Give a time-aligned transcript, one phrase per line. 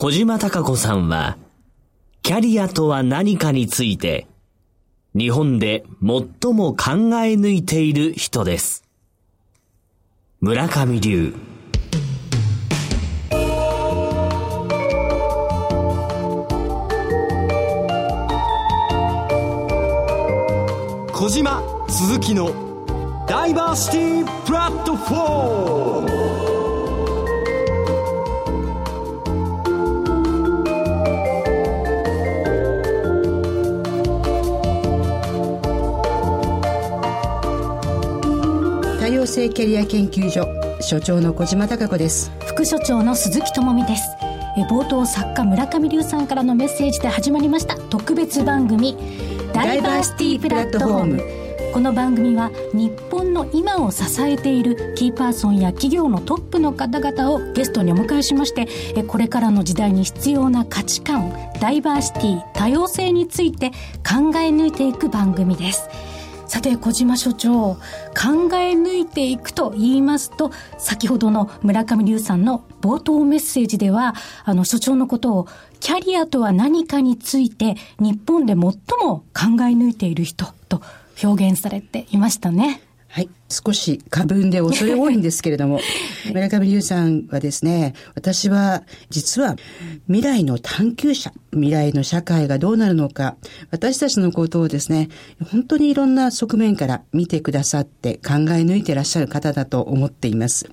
[0.00, 1.38] 小島隆子さんは、
[2.22, 4.28] キャリアとは何かについて、
[5.12, 8.84] 日本で最も考え抜いている人です。
[10.40, 11.34] 村上流。
[21.12, 26.07] 小島鈴木のダイバーシティプラットフォーム
[39.28, 40.46] 性キャリア研究所
[40.80, 42.32] 所長の小島貴子です。
[42.46, 44.02] 副所長の鈴木智美です。
[44.56, 47.76] え冒頭作家村上龍さんからのメッセージで始まりました。
[47.76, 48.96] 特別番組
[49.52, 51.48] ダイバーシティプラットフォーム。
[51.74, 65.88] この番組は日本の今を支えているキーパーソンや企業のトップの方々をゲストにお迎えしましてこれからの時代に必要な価値観ダイバーシティ多様性について考え抜いていく番組です。
[66.48, 67.78] さて小島所長考
[68.54, 80.80] え抜いていくと言いますと先ほどの村上龍さんの冒頭メッセージではあの所長のことをキャリアとは何かについて日本で最も考え抜いている人と
[81.22, 82.87] 表現されていましたね。
[83.08, 83.30] はい。
[83.48, 85.80] 少し過分で恐れ多いんですけれども、
[86.32, 89.56] 村上龍さんはですね、私は実は
[90.06, 93.36] 未来の探求者、未来の社会がどうなるのか、
[93.70, 95.08] 私たちのことをですね、
[95.50, 100.70] 本当にいろんな側面から見てくださって考え抜いていらっしゃる方だと思っています。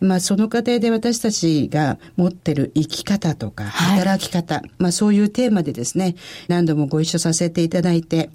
[0.00, 6.16] まあその過程で私たちが持ってる生き方とか働き方、はい、まあそういうテーマでですね、
[6.48, 8.30] 何度もご一緒させていただいて、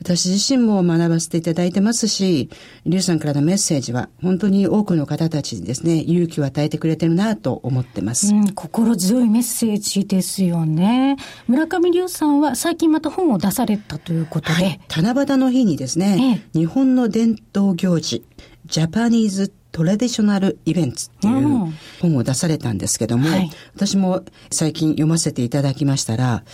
[0.00, 2.50] 私自身も学ばせていただいてますし、
[2.86, 8.34] リュウさんからのメッセージは本当に多くの方たちにですね、勇気を与えてくれてるなと思ってます。
[8.34, 11.16] うん、心強いメッセージですよね。
[11.46, 14.54] 村上龍さんは最近また本を出されたということで。
[14.54, 18.24] はい、七夕の日にですね、ええ、日本の伝統行事、
[18.66, 26.44] ジャパニーズトラディショナルイベントっていう本を出されたんですけども、はい、私も最近読ませていただきましたら、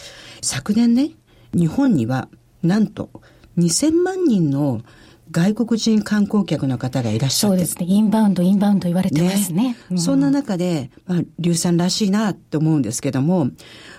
[0.43, 1.11] 昨年ね、
[1.55, 2.29] 日本には
[2.63, 3.11] なんと
[3.59, 4.83] 2000万人の
[5.31, 7.55] 外国人観光客の方がいらっしゃって。
[7.55, 7.87] そうですね。
[7.87, 9.71] インバウンド、インバウンド言われてますね。
[9.71, 13.49] ねうん、そんな中で、まあ、硫酸らしいなと思うんですけども、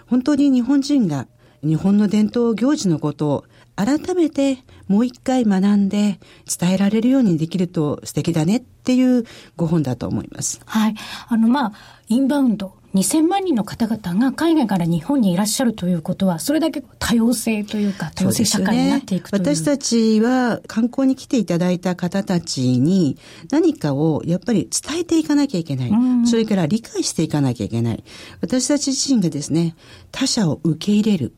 [0.06, 1.27] 本当に日本人が
[1.63, 3.44] 日本の伝統行事のことを
[3.77, 4.57] 改めて
[4.88, 6.19] もう一回学んで
[6.59, 9.23] 伝えられるようにできると素敵だねっていう
[9.55, 10.59] ご本だと思います。
[10.65, 10.95] はい。
[11.29, 11.73] あの、まあ、
[12.07, 23.17] インバウンド、2000万人の方々が海外から日本にいらっしゃるということは、それだけ多様性というか、多様性社会になっていくという、ね、私たちは観光に来ていただいた方たちに
[23.51, 25.91] 何かをやっぱり伝えていかなきゃいけない。
[26.25, 28.03] それから理解していかなきゃいけない。
[28.41, 29.75] 私たち自身がですね、
[30.11, 31.33] 他者を受け入れる。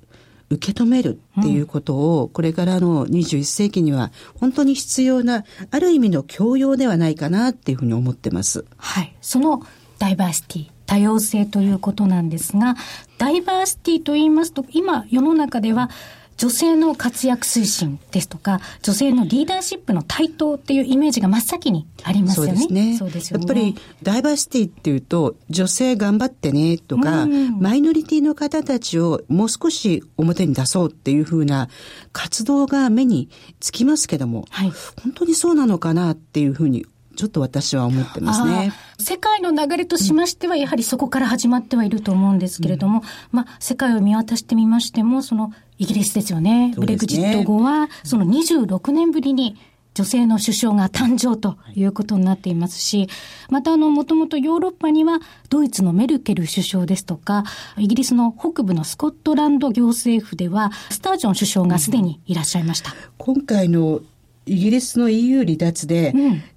[0.49, 8.65] 受け止めるっていうことを、これからの21世紀には本当に必要な、ある意味の教養ではないかなっていうふうに思ってます。
[8.77, 9.15] はい。
[9.21, 9.61] その
[9.99, 12.75] ダイバーシティ、多様性ということなんですが、
[13.17, 15.89] ダイバーシティと言いますと、今世の中では
[16.39, 22.97] 女性の活躍推進ですとか、女性のリーダーシップの台頭っていうイメージが真っ先にありますよね。
[22.97, 23.39] そうですね。
[23.39, 23.45] ね。
[23.45, 31.67] やっぱりダイバーシティっていうと、女性頑張ってねとか、うん、マイノリティの方たちをもう少し表に出そうっていうふうな
[32.13, 33.27] 活動が目に
[33.59, 34.71] つきますけども、はい、
[35.03, 36.85] 本当にそうなのかなっていうふうに
[37.17, 38.71] ちょっと私は思ってますね。
[38.99, 46.73] 世界の流れとしましては、やはりそこから始まってはいると思うんですけれども、うん、まあ、世界を見渡してみましても、その、イギリスですよね。
[46.75, 49.55] ブレグジット後は、その26年ぶりに
[49.93, 53.07] 女性の首相が誕生ということになっていますし、
[53.49, 57.45] またあの、もともとヨーロッパにはドイツのメルケル首相ですとか、
[57.77, 62.93] イギリスの北部のスコットランド行政府では、スタージョン首相がすでにいらっしゃいました。
[63.17, 64.01] 今回の
[64.45, 66.11] イギリスの EU 離脱で、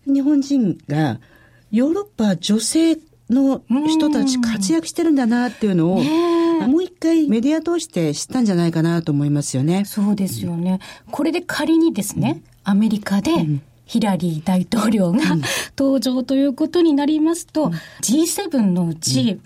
[0.06, 1.20] うん、日本人が
[1.72, 2.98] ヨーロッパ女性
[3.30, 6.02] の人たち活躍してるんだなっていうのを、
[6.68, 9.84] もう一回メディア通して知ったんじゃないかなと思いますよね。
[9.86, 10.80] そうですよね。
[11.10, 13.32] これで仮にですね、アメリカで、
[13.86, 15.20] ヒラリー大統領が、
[15.76, 19.40] 登場ということになりますと、うん、G7 のうち、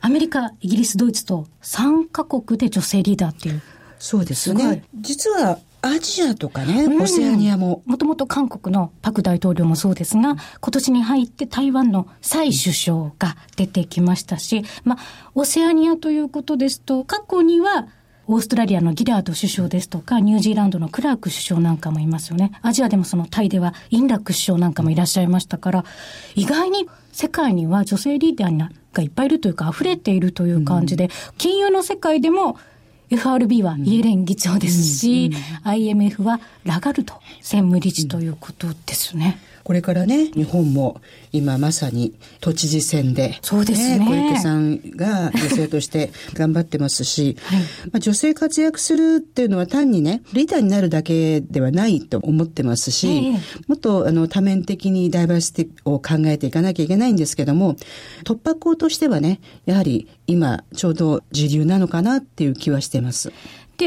[0.00, 3.62] アメリカ、イギリス、ドイツと3カ国で女性リーダーっていう。
[3.98, 4.84] そうですよね。
[5.00, 7.82] 実はアジアとかね、オセアニアも。
[7.84, 17.86] もともと韓国のパク大統領もそうですが、今年に入って台湾の蔡首相が出てきましたし、まあ、オセアニアということですと、過去には、
[18.26, 22.52] オーストラリアのギラード首相ですとか、ニュージーランドのクラーク首相なんかもいますよね。
[22.62, 25.84] アジアでもそのタイではインラック首相なんかもいらっしゃいましたから、
[26.34, 28.64] 意外に世界には女性リーダーに
[28.94, 32.56] がいっぱいいるというか、溢れているという感じで、金融の世界でも、
[33.14, 35.30] FRB はイエレン議長ですし、
[35.64, 39.38] IMF はラガルド専務理事ということですね。
[39.64, 41.00] これからね、日本も
[41.32, 44.06] 今まさに都知事選で、そうですね。
[44.06, 47.64] 小池さんが女性として 頑張ってますし、はい、ま
[47.94, 53.32] あ、女性活躍するっていうのは単にね、リーダーになるだけではないと思ってますし、えー、
[53.66, 57.76] もっとあの多面的にダイバーシティを考えていかなきゃいけないんですけども、
[58.24, 63.32] 突破口としてはね、やはり今ちょうど時流なのかなっていう気はしてます。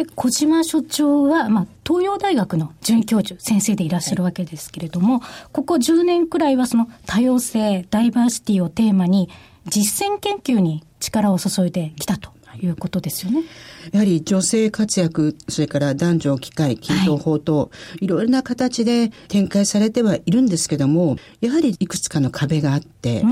[0.04, 5.22] で、小島所長は、まあ、東洋大学の准教授、先生でいらっしゃるわけですけれども、
[5.52, 9.30] ここ10年くらいはその多様性、ダイバーシティをテーマに、
[9.66, 12.37] 実践研究に力を注いできたと。
[12.62, 13.44] いうことですよね。
[13.92, 17.70] やはり女性活躍、それから男女機会、均等法と、は
[18.02, 23.24] い、いろいろな形で展開されてはいるんですけども、やはりいくつかの壁があって、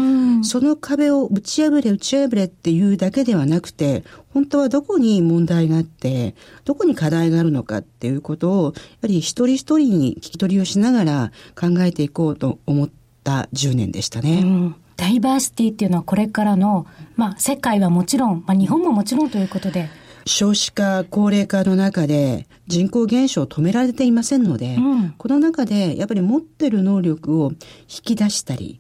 [0.44, 6.36] その壁を打ち破れ打ち破れっていうだけではなくて、本当はどこに問題があって、
[6.66, 12.89] どこに課題があるのかっていうことを、やはり一人一人に聞き取りをしながら考えていこうと思っ
[13.24, 14.42] た10年でしたね。
[14.44, 19.89] うんダイバーシティっていうのはこれからの、まあ、世界はもちろん、まあ、日本ももちろんということで。
[20.27, 27.57] 少子化、高齢化の中で人口減少を止められていませんので、うん、この中でやっぱり持ってる能力を引
[27.88, 28.80] き出したり、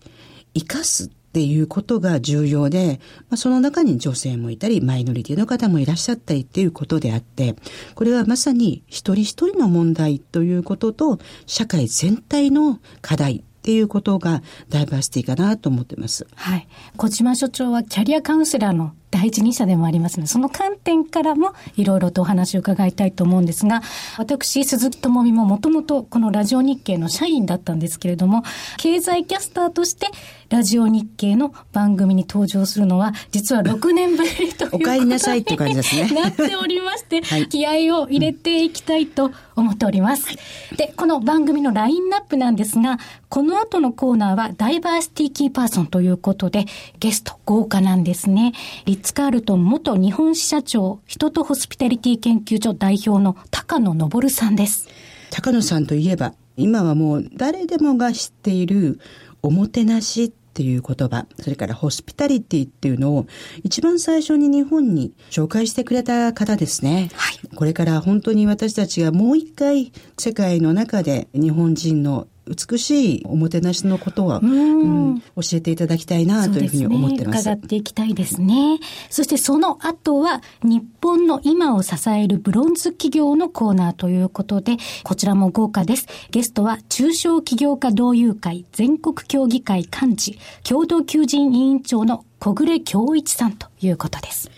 [0.55, 7.55] 生かすっていうことが重要で、まあ、その中に女性もいたり、マイノリティの方もいらっしゃったりっていうことであって、
[7.93, 16.27] これはまさに一人一人の問題ということと、社会全体の課題っていうことがダイバーシティかなと思ってます。
[16.35, 16.67] はい。
[16.97, 23.81] 小島所長はキャリアカウンセラーの第一人者でもありますので、その観点からもいろいろとお話を伺いたいと思うんですが、
[24.17, 28.43] 私、鈴木智美ももともとこのラジオ日経の社員だったんですけれども、
[28.77, 30.07] 経済キャスターとして
[30.49, 36.09] ラジオ日経の番組に登場するのは、実は6年ぶりということ お帰りなさいっていう感じですね。
[36.21, 40.27] なっておりまして、はい、気合を入れていきたいと思っております。
[40.75, 42.99] で、この番組のラインナップなんですが、
[43.29, 46.65] この後のコーナーはダイバーシティキーパーソンということで、
[46.99, 48.53] ゲスト豪華なんですね。
[48.85, 54.87] リッツ・カールトン元日本支社長、人とホスピタリティ研究所代表の高野昇さんです。
[55.31, 58.99] 高野さんといえば、今はもう誰でもが知っている
[59.41, 63.27] おもてなしっていう言葉、それからホスピタリティっていうのを
[63.63, 67.09] 一番最初に日本に紹介してくれた方ですね。
[67.13, 67.39] はい。
[67.55, 77.43] これから本当に私たちがもう一回世界の中で日本人の美しいおもてなしのことは、うん、教えていただきたいなというふうに思ってます。
[77.43, 78.79] すね、伺っていきたいですね。
[79.09, 86.07] そしてその後は、日本の今を支えるブロンズ企業のコーナーということで、こちらも豪華です。
[86.31, 94.51] ゲストは、中小企業家同友会全国協議会幹事、共同求人委員長の小暮京一さんということです。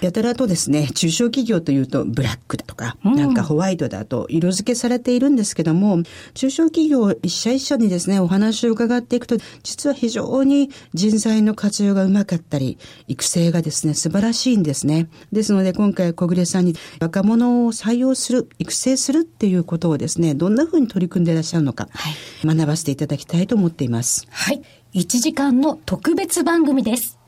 [0.00, 6.02] やたらとですね、中小企業というとブラックだとか、なんかホワイトだと色付けされているんですけども、
[6.34, 15.08] 中小企業一社一社にですね、お話を伺っていくと、実は非常に人材の活用がうまかったり、育成がですね、素晴らしいんですね。
[15.32, 22.14] ですので今回小暮さんに若者を採用する、育成するっていうことをですね、どんなふうに取り組んでいらっしゃるのか、はい、
[22.56, 24.26] 学ばせていただきたいと思っています。
[24.30, 24.62] はい。
[24.94, 27.19] 1時間の特別番組です。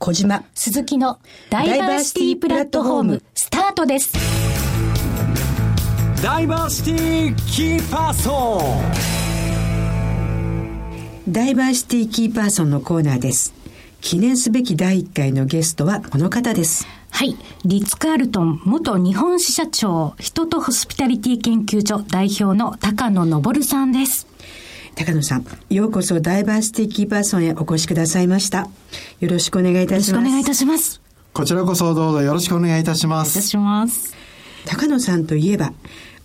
[0.00, 1.18] 小島鈴木の
[1.50, 4.14] ダイバーシティプラットフォームスタートです
[6.22, 8.62] ダイバーシティキーパーソ
[11.28, 13.52] ンダイバーシティキーパーソンのコーナーです
[14.00, 17.36] 記念すべき第1回のゲストはこの方ですはい。
[17.66, 24.29] リッツ・カールトン元日本支社長、人とホスピタリティ研究所代表の高野昇さんです。
[24.94, 28.68] 高野さん、ようこそダイバーシティキーパーソンへお越しくださいました。
[29.20, 30.10] よろしくお願いいたします。
[30.10, 31.00] よろしくお願いいたします。
[31.32, 33.38] こちらこそどうぞよろしくお願いいたします。
[33.38, 34.14] いたします。
[34.66, 35.72] 高野さんといえば、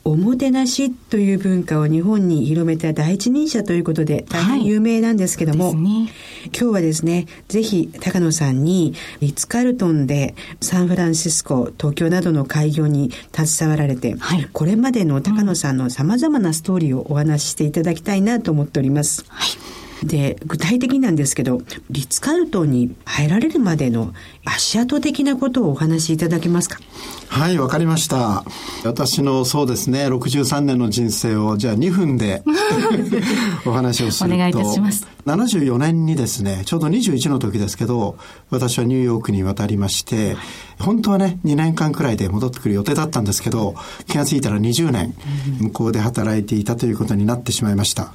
[0.07, 6.11] おもてなしという文化を日本に広めた第一人者ということで大変有名なんですけども、はいね、
[6.45, 19.25] 今日はですね、ぜひ高野さんにリッツ・カルトンでサンフランシスコ、東京などの開業に携わられて、はい、これまでの高野さんの様々なストーリーをお話ししていただきたいなと思っております。
[19.27, 26.79] はいで、具体的なんですけど、リッツ・カルトンに入られるまでの足跡的なことをお話しいただけますか？
[27.27, 28.43] はい、わかりました。
[28.83, 32.43] 私のそうですね、63年の人生をじゃあ2分で
[33.65, 34.35] お話をすると。
[34.35, 35.07] お願いいたします。
[35.25, 38.17] 74年にですね、ちょうど21の時ですけど、
[38.51, 40.37] 私はニューヨークに渡りまして、
[40.79, 43.75] 本当はね、2年間くらいで戻ってくる予定だったんですけど、
[44.07, 45.15] 気がついたら20年、
[45.59, 48.11] 向こうで働いていたということになってしまいました。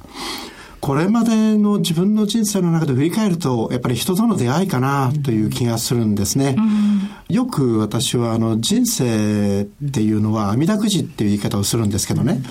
[0.81, 6.55] これまでの自分の人生の中で振り返ると、やっぱり人との出会いかなという気がするんですね。
[6.57, 12.41] うん、よく私はあの人生っていうのは阿弥陀くじっていう言い方をするんですけどね。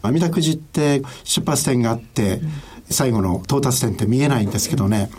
[0.00, 2.40] 阿弥陀くじって出発点があって、
[2.88, 5.10] 最後の到達点って見えないんですけどね。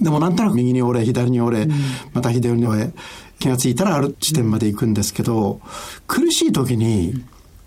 [0.00, 1.68] でもなんとなく右に折れ、左に折れ、
[2.12, 2.92] また左に折れ、
[3.40, 5.60] 気がついたらある地点まで行くんですけど、
[6.06, 7.24] 苦しい時に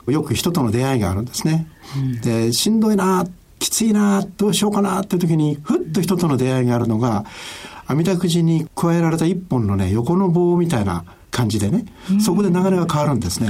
[0.07, 1.67] よく人との出会いがあるんですね。
[2.23, 3.25] で、しんどいな、
[3.59, 7.25] きついな、どうしようかなって時に、ふっと人との出会いがあるのが、
[7.87, 11.85] 阿弥陀くじに加えられた一本のね、横の棒みたいな感じでね、
[12.19, 13.49] そこで流れが変わるんですね。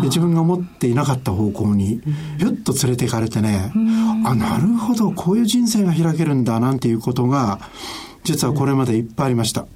[0.00, 2.00] で自分が思っていなかった方向に、
[2.38, 3.72] ひゅっと連れて行かれてね、
[4.24, 7.60] あ、なるほど、こういう人生が開けるんだ、なんていうことが、
[8.24, 9.66] 実はこれまでいっぱいありました。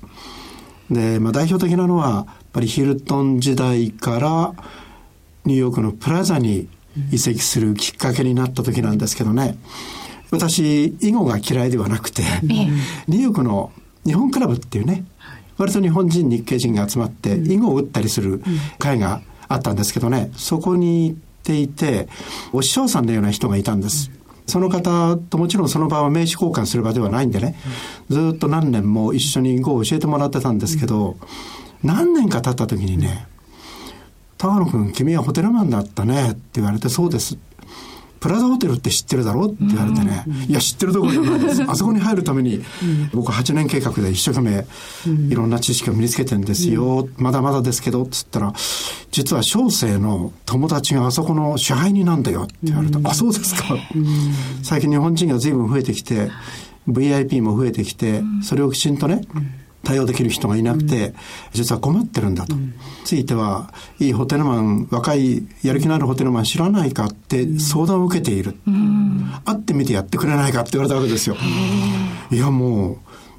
[0.90, 4.54] で、まあ代表的なのは、やっぱりヒルトン時代から
[5.44, 6.68] ニューヨークのプラザに
[7.10, 9.58] 移籍するきっかけになった時なんですけどね、
[10.30, 13.72] 私、囲碁が嫌いではなくて、ニューヨークの
[14.04, 15.04] 日本クラブっていうね、
[15.58, 18.42] 割と日本人、日系人が集まって、囲碁を打ったりする
[18.78, 22.08] 会があったんですけどね、そこに行っていて、
[22.52, 24.10] お師匠さんのような人がいたんです。
[24.46, 27.54] その方ともちろんその場は名刺交換する場ではないんでね、
[28.08, 31.16] ずっと何年も一緒に囲碁を教えてもらってたんですけど、
[31.82, 33.26] 何年か経った時にね、
[34.42, 37.38] 高野君、君はホテルマンだったねって言われて、そうです。
[38.18, 39.46] プラザホテルって知ってるだろ？
[39.46, 41.62] って言われてね、いや、知ってるところじゃないです。
[41.70, 42.60] あそこに入るために、
[43.12, 44.66] 僕8年計画で一生懸命
[45.30, 47.08] いろんな知識を身につけてんですよ。
[47.18, 48.52] まだまだですけど、つったら、
[49.12, 53.76] 実は小生の友達があそこの支配人なんだよって言われて、あ、そうですか。
[54.64, 56.30] 最近日本人が随分増えてきて、
[56.88, 59.20] VIP も増えてきて、それをきちんとね、
[59.84, 61.14] 対応できる人がいなくて、
[61.52, 62.56] 実は困ってるんだと。
[63.04, 68.56] ついては、いいホテルマン、若いやる気のあるホテルマン知らないかって相談を受けている。
[69.44, 71.36] 会ってみてやってくれないかって言われたわけですよ。
[72.30, 72.98] いや、も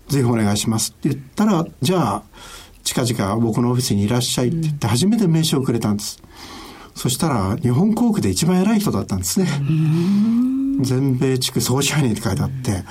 [0.10, 2.24] う、ぜひお願いしますって言ったら、じゃあ、
[2.84, 6.22] 近々僕のオフィスにいらっしゃいって言って初めて名刺をくれたんです。
[6.96, 9.48] そしたら、日本航空で一番偉い人だったんですね。
[10.82, 12.84] 全米地区総支配人って書いてあって、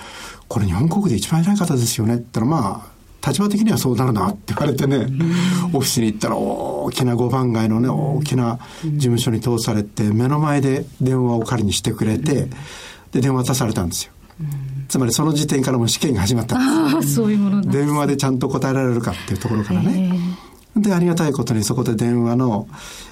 [0.48, 2.91] これ日本航空で一番偉い方ですよねって言ったら、まあ、
[3.24, 5.06] 立場的にはそうなるなって言われてね、
[5.72, 12.48] オフィスに行ったら大きな5番街のね、大きな事務所に通されて、目の前で電話を借りにしてくれて、
[13.12, 14.12] で、電話渡されたんですよ。
[14.88, 17.14] つまりその時点からも試験が始まったんです。
[17.14, 20.12] そういうもの電話でちゃんと答えられるかっていうところからね。
[20.76, 22.68] で、ありがたいことにそこで電話の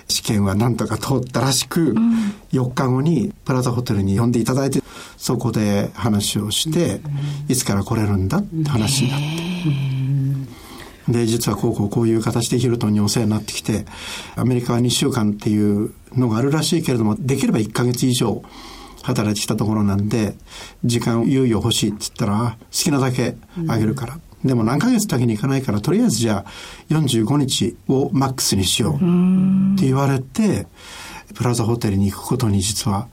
[0.09, 4.83] 試験はなんとか通ったらしく、うん、4日後にプラザホテルに呼んでいただいて、
[5.17, 7.01] そこで話をして、
[7.49, 11.13] いつから来れるんだって話になって。
[11.13, 13.85] で、実はこうこうこういう形でヒルトンにお世話になってきて、
[14.37, 18.43] アメリカは2週間っていうのがあるらしいけれども、できれば1ヶ月以上
[19.03, 20.35] 働いてきたところなんで、
[20.85, 23.37] 時間猶予欲しいって言ったら、好きなだけ
[23.69, 24.15] あげるから。
[24.15, 26.51] うん、でも何ヶ月だけに行かないから、とりあえずじゃあ
[26.91, 28.99] 45日をマックスにしようっ
[29.79, 30.67] て言われて、
[31.35, 33.09] プラザホテルに行くことに実は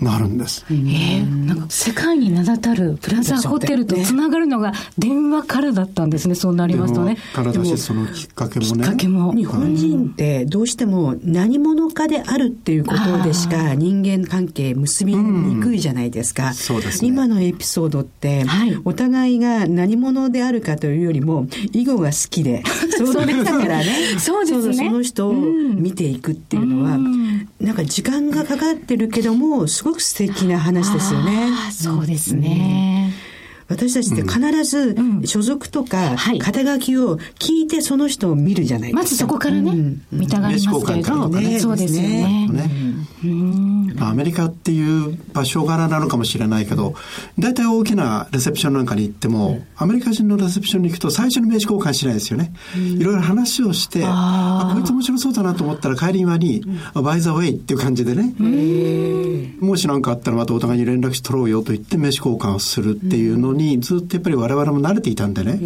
[0.00, 0.64] なるんです。
[0.70, 7.16] えー、なんか世界に名だたるプラザホテルとつながるのが電話からだったんですね、そうなりますとね。
[7.34, 8.84] からだし、そのきっかけもね。
[8.84, 9.32] きっかけも。
[9.34, 16.48] 日本人ってどうしても何者かであるっていうことでしか人間関係結びにくいじゃないですか。
[16.48, 22.62] うん、そうです、ね、今のエピソードって、はい、お互いが何者であるかというよりも、囲碁が好きで、
[22.96, 23.84] そうでしたからね。
[24.18, 24.74] そうですね。
[24.74, 31.50] その人を見ていくっていうのは、うん、なんか時間がかかってるけども、すごごく素敵な話ですよね。
[31.72, 33.12] そうですね。
[33.70, 39.02] 私たちって必ず所属とか肩書きを聞いてその人を見るじゃないですか。
[39.02, 42.48] まずそこからね、見たがりますけれど、ね、そうですよね。
[44.00, 46.94] アメリカっていう場所柄なのかもしれないけど、
[47.38, 52.52] 大体大きなレセプションなんかに行っても、アメリカ人のレセプションに行くと最初に名刺交換しないですよね。
[52.76, 58.34] いろいろ話をして、あこいつ面白そうだなと思ったら帰り際に、バイザウェイっていう感じでね、
[59.60, 65.58] もし何かあったらまたお互いに連絡し取ろうよと言って名刺交換をするっていうのに、にずっとやっぱり我々も慣れていたんでね、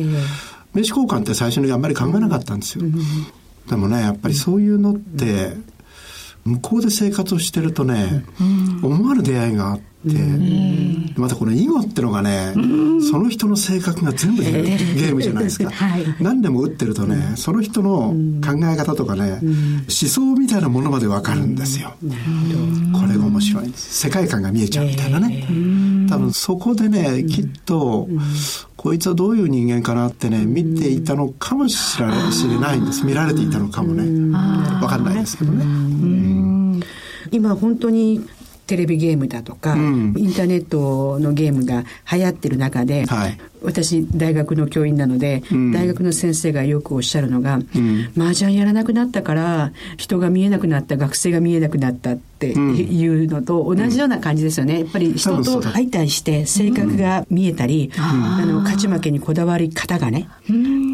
[0.74, 2.84] 名刺交換って最初にあんまり考えなかったんですよ。
[3.68, 5.56] でもね、やっぱりそういうのって、
[6.44, 8.24] 向こうで生活をしてるとね、
[8.82, 9.93] 思わぬ出会いがあって、
[11.16, 12.52] またこの囲碁ってのがね、
[13.10, 15.70] その人の性格が全部出るゲームじゃないですか。
[16.20, 21.94] 何でも打ってるとね、その人の考え方とかね、思想みたいなものまでわかるんですよ。
[22.92, 24.00] これが面白いんです。
[24.02, 25.46] 世界観が見えちゃうみたいなね。
[26.08, 28.08] 多分そこでね、きっと、
[28.76, 33.06] こいつはどういう人間かなってね、見ていたのかもしれないんです。
[33.06, 34.36] 見られていたのかもね。
[34.82, 35.64] わかんないですけどね。
[37.30, 38.20] 今本当に
[38.66, 54.80] テレビゲームだとか、うん、インターネットのゲームが流行ってる中で、はい、私大学の教員なので、うん、大学の先生がよくおっしゃるのが、うん、麻雀やらなくなったから人が見えなくなった学生が見えなくなったっていうのと同じような感じですよね。
[54.80, 60.28] やっぱり人と相対して性格が見えたり、あの勝ち負けにこだわり方がね、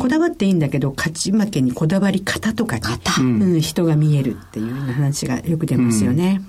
[0.00, 6.41] こだわっていいんだけど勝ち負けにこだわり方とかに、うん、人が見えるっていう話がよく出ますよね。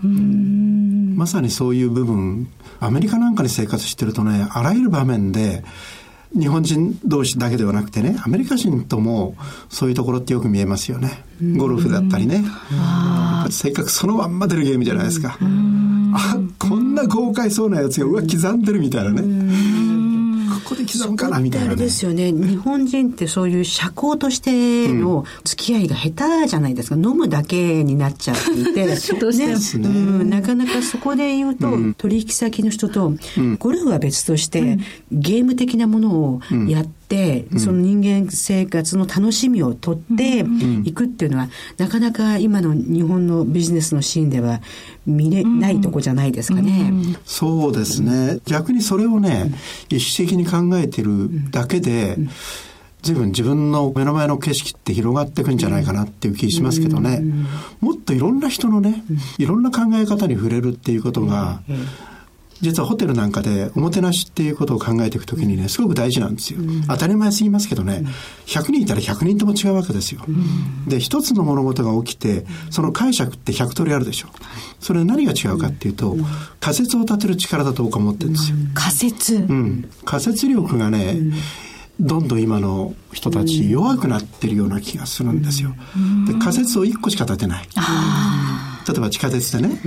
[1.16, 2.48] まさにそういう部分
[2.80, 5.64] アメリカなんかに生活してるとねあらゆる場面で
[6.34, 9.36] 日本人同士だけではなくてねアメリカ人とも
[9.70, 11.24] そういうところってよく見えますよね。
[11.58, 12.44] ゴルフだったりね。
[13.50, 15.38] 性格そのまんま出るゲームじゃないですか。
[16.14, 19.22] あこんな豪快そうなやつがうわ刻んでるみたいなね
[20.64, 22.32] こで刻むかなみたいな、ね、ですよね。
[22.34, 28.96] 日本人ってそういう社交としての付き合いが下手じゃないですか、飲むだけになっちゃっていて。
[29.78, 29.90] ね。
[29.90, 33.14] ね、うん、なかなかそこで言うと、うん、取引先の人と、
[33.60, 34.78] ゴルフは別として、
[35.12, 37.01] ゲーム的なものをやって、うん、
[37.58, 40.46] その人間生活の楽しみを取って
[40.84, 44.62] いくっていうのは、なかなか今の日本のビジネスのシーンでは
[45.06, 46.94] 見れないとこじゃないですかね。
[47.26, 48.40] そうですね。
[48.46, 49.54] 逆にそれをね、
[49.90, 52.18] 意識的に考えてるだけで、
[53.02, 57.24] 随分自分の目の前の景色って広がっていくんじゃないかなっていう気しますけどね。
[57.80, 59.04] もっといろんな人のね、
[59.38, 61.62] いろんな考え方に触れるっていうことが、
[62.62, 66.60] 実はホテルなんかでおもてなしっていうことを考えていくときにね、すごく大事なんですよ。
[66.88, 68.06] 当たり前すぎますけどね、
[68.46, 70.22] 100人いたら100人とも違うわけですよ。
[70.88, 74.30] で、一つの物事が起きて、その解釈って100通りあるでしょ。
[74.80, 76.16] それ何が違うかっていうと、
[76.60, 78.58] 仮説を立てる力だと僕は思ってるんですよ。
[78.74, 79.90] 仮説うん。
[80.06, 81.18] 仮説力がね、
[82.00, 85.76] どんどん今の人たち弱くなってるような気がするんですよ。
[86.28, 87.68] で仮説を1個しか立てない。
[88.88, 89.80] 例えば地下鉄でね、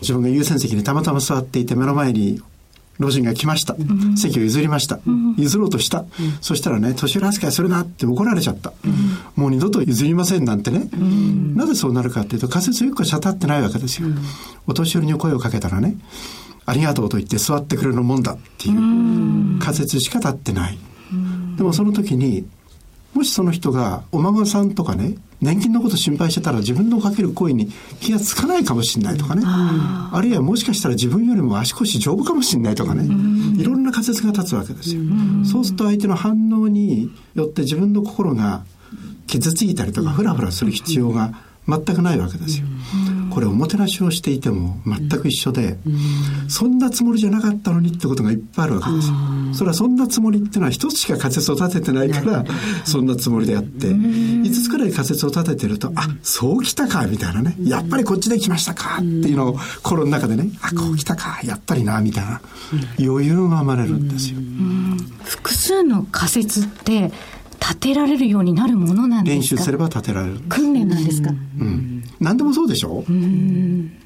[0.00, 2.40] 自分が優先席にたまたま座っていて目の前に
[2.98, 3.76] 老人が来ました。
[4.16, 5.00] 席を譲りました。
[5.36, 6.04] 譲ろうとした。
[6.40, 8.72] そしたらね、年寄り扱いするなって怒られちゃった。
[9.34, 10.88] もう二度と譲りませんなんてね。
[11.54, 14.08] なぜそうなるかっていうと仮説一個しか立ってないわけですよ。
[14.66, 15.96] お年寄りに声をかけたらね、
[16.64, 20.78] ありがとうと言って座ってくれるもんだっていう仮説しか立ってない。
[21.56, 22.46] でもその時に
[23.16, 29.42] もしその人がお孫さんとかね年金のこと心配してたら自分のかける声に気がつかないかもしれないとかね。
[29.44, 33.04] あるいはもしかしたら自分よりも足腰丈夫かもしれないとかね。
[33.58, 35.02] いろんな仮説が立つわけですよ。
[35.44, 38.64] そうすると相手の反応によって自分の心が
[39.26, 41.32] 傷ついたりとかフラフラする必要が
[41.68, 42.66] 全くないわけですよ。
[43.30, 45.78] これおもてなしをしていても全く一緒で、
[46.48, 49.14] そんなつもりじゃなかったのにってことがいっぱいあるわけですよ。
[49.52, 52.44] それはそんなつもりっていうのは一つしか仮説を立ててないから、
[52.84, 57.56] そんなつもりであって、五つくらい仮説を立ててると、あ、そうきたか、みたいなね。
[57.62, 62.40] やっぱりこっちで来ましたか、っていうのを心の中でね、あ、こう来たか、やっぱりな、みたいな
[62.98, 64.38] 余裕が生まれるんですよ。
[65.24, 67.12] 複数の仮説って、
[67.60, 69.40] 立てられるようになるものなんですか？
[69.40, 70.40] 練習すれば立てられる。
[70.48, 73.04] 訓練なんですか、うん、何でもそうでしょ？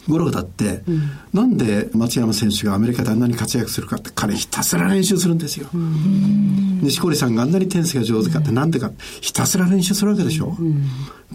[0.08, 5.68] ゴルフだって、うん、なんで松山選手がアメリカであんなに活躍するかって彼ひたすら練習するんですよ。
[6.82, 10.56] 錦織さんがあんなにテニスが上手かってなんでかひたすら練習するわけでしょ？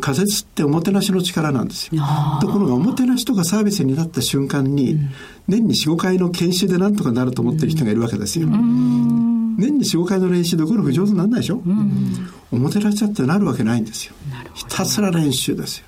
[0.01, 2.03] 仮説っておもてなしの力なんですよ。
[2.41, 4.99] ところがおもてなしとかサービスになった瞬間に、
[5.47, 8.49] 年に4、5回の研修でなんとかなると思ってる人がいるわけですよ。
[9.57, 14.13] 年に4、5回の練習でゴルフ上手にならないでしょ、うん、おもてなしだってなるわけないんですよ。
[14.53, 15.85] ひたすら練習ですよ。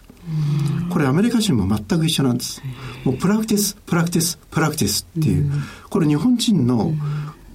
[0.90, 2.62] これアメリカ人も全く一緒なんです。
[3.04, 5.52] もう practice、practice、practice っていう、
[5.90, 6.94] これ日本人の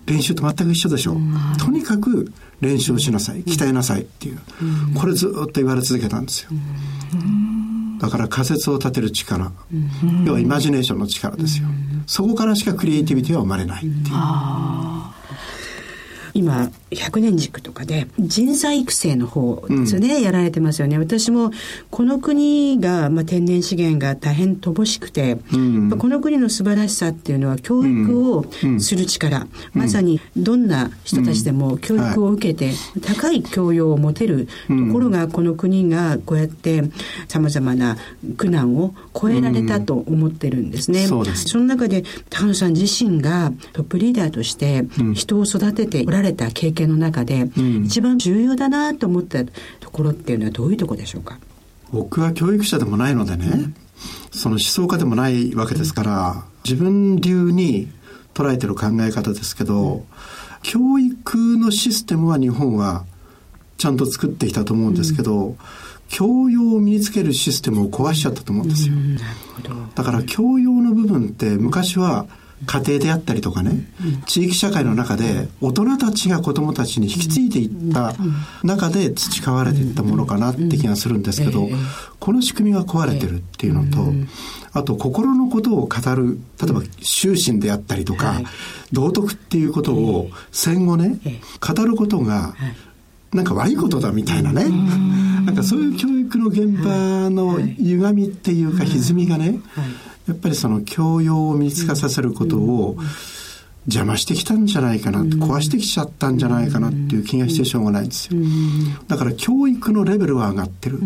[0.06, 1.16] 練習と全く一緒でしょ。
[1.58, 4.38] とにかく練習をしなさい、鍛えなさいっていう。
[4.94, 6.50] これずっと言われ続けたんですよ。
[7.98, 9.52] だから仮説を立てる力、
[10.24, 11.68] 要はイマジネーションの力ですよ。
[12.06, 14.14] そこからしかクリエイティビティは生まれないっていう。
[16.34, 20.98] 今100年軸とかで人材育成の方ですよね、うん、やられてますよね。
[20.98, 21.50] 私も
[21.90, 28.44] この国が、まあ、天然資源が大変乏しくて、うん、この国の素晴らしさっていうのは教育を
[28.78, 36.82] する力、うん、まさにどんな人たちでも教育を受けて、高い教養を持てるところがこの国がこうやって
[37.28, 37.96] さまざまな
[38.36, 41.06] 苦難を超えられたと思ってるんですね。
[41.06, 47.50] そその中で高野さん自身がトップリーダーとして人を育てておられた経験の中で、
[47.84, 51.38] 一番重要だなと思ったところっていうのはどういうところでしょうか？
[51.92, 53.74] 僕は教育者でもないのでね、うん、
[54.30, 57.88] その思想家でもないわけですから、自分流に
[58.34, 60.04] 捉えてる考え方ですけど、うん、
[60.62, 63.04] 教育のシステムは日本は
[63.76, 65.58] ちゃんと作ってきたと思うんですけど、うん、
[66.08, 68.94] 教養を身につけるシステムを壊しちゃったと思うんですよ。
[69.94, 72.26] だから教養の部分って昔は
[72.66, 73.86] 家庭であったりとかね、
[74.26, 78.14] 地域社会の中で大人たちが子供たちに引き継いでいった
[78.62, 81.68] 中で培われていったものかなって気がするんですけど、
[82.20, 84.12] この仕組みが壊れてるっていうのと、
[84.72, 88.40] あと心のことを語る、例えば終身であったりとか、
[88.92, 91.18] 道徳っていうことを戦後ね、
[91.60, 92.54] 語ることが、
[93.32, 94.66] なんか悪いことだみたいなね。
[95.44, 99.58] なんかそういう教育の現場の歪みっていうか歪みがね、
[100.26, 102.96] やっぱりその教養を身につかさせることを
[103.86, 108.40] 邪魔してきたんじゃないかな、壊してきちゃったんじゃないかなっていう気がしてしょうがないんですよ。
[109.08, 111.00] だから教育のレベルは上がってる。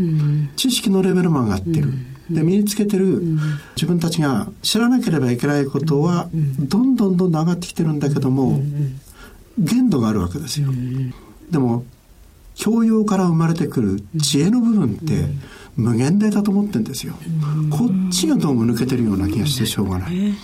[0.57, 1.93] 知識のレベルも上がってる。
[2.31, 3.23] で身につけてる
[3.77, 8.61] 自分たちが知らなければいけないことはどんどんどんどん上がってきてるんだけども
[9.57, 10.69] 限度があるわけですよ。
[11.51, 11.85] でも
[12.57, 15.29] 教養から生まれてくる知恵の部分って
[15.77, 17.15] 無限大だと思ってるんですよ。
[17.71, 20.35] こっちがどうも抜けてるような気がしてしょうがない。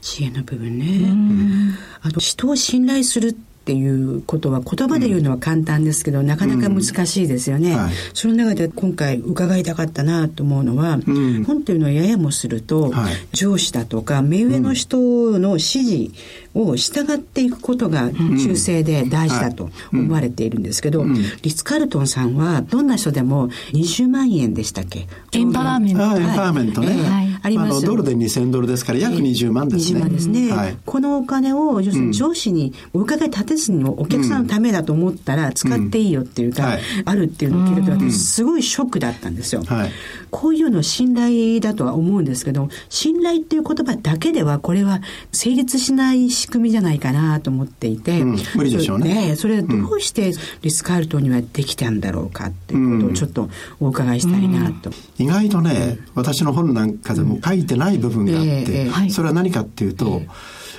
[0.00, 1.76] 知恵の部分ね。
[2.00, 7.78] あの人を信頼するっていうことは言葉で言うのは簡単ですけど、うん、なかなか難しいですよね、うん。
[7.78, 14.98] はい、その中で今回伺いたかったなと思うのは、うん、本というのはややもすると、はい、上司だとか目上の人
[15.38, 16.10] の指示
[16.54, 25.06] を従っていくことが中性で大事だと思われているんですけど、リッツ・カルトンさんはどんな人でも20万円でしたっけ？
[25.32, 26.02] エンパワーメント。
[26.02, 26.88] エンパワーメントね。
[27.08, 27.86] はい、あります。
[27.86, 30.00] ドルで2000ドルですから約20万ですね。
[30.00, 30.52] 20万ですね。
[30.52, 39.62] はい、このお金を要するに上司にお伺い立てずにお客さんのためだと思ったら使っていいよっていうか、あるっていうのを聞いた時すごいショックだったんですよ。
[39.62, 39.90] はい、
[40.30, 45.00] こういうの信頼だとは思うんですけど、信頼っていう言葉だけではこれは
[45.32, 49.36] 成立しない仕組みじゃないかなと思っていて、うん、無理でしょうね。
[49.36, 53.50] それどうしてリスカールトンにはできたんだろうかっていうことをちょっと
[53.80, 54.90] お伺いしたいなと。
[55.18, 60.22] 意外とね、私の本なんかでも書いてない部分があって、それは何かっていうと、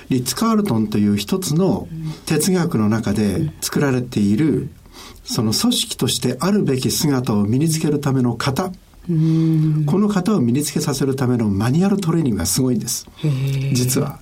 [0.08, 1.88] リッツ・カールトンという一つの
[2.26, 4.68] 哲学の中で作られている、
[5.24, 8.72] その組織としてあるべき姿を身につけるための型、こ
[9.08, 13.06] の型を身につけさせるためのマニュアルトレーニングがすごいんです。
[13.72, 14.18] 実は。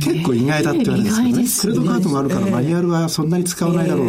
[0.00, 1.82] 結構意外だって言われるんですけどね。
[1.82, 4.08] クレドカードもあるからマニュアルはそんなに使わないだろう。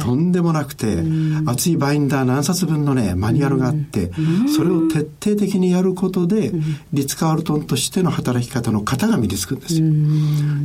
[0.00, 1.02] とんでもなくて、
[1.46, 4.10] 厚いバインダー何冊分のね、マニュアルがあって、
[4.54, 6.52] それを徹底的にやることで、
[6.92, 9.86] リッツ・カールトンとしての働き方の型が身につくんですよ。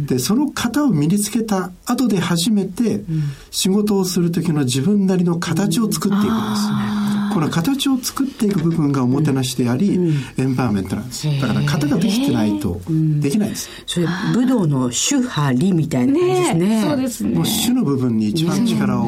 [0.06, 3.04] で、その型を身につけた後で初めて、
[3.52, 6.32] 仕事をする時の自分なりの形を作っていくんで
[6.98, 7.01] す。
[7.34, 10.00] この形を作っていく部分がおもてなしであり、
[10.38, 11.28] エンパワーメントなんです。
[11.40, 12.82] だから型ができてないと
[13.20, 16.84] できないです、それ武道の主派理みたいな感じですね。
[16.86, 17.36] そうですね。
[17.36, 19.06] もう主の部分に一番力を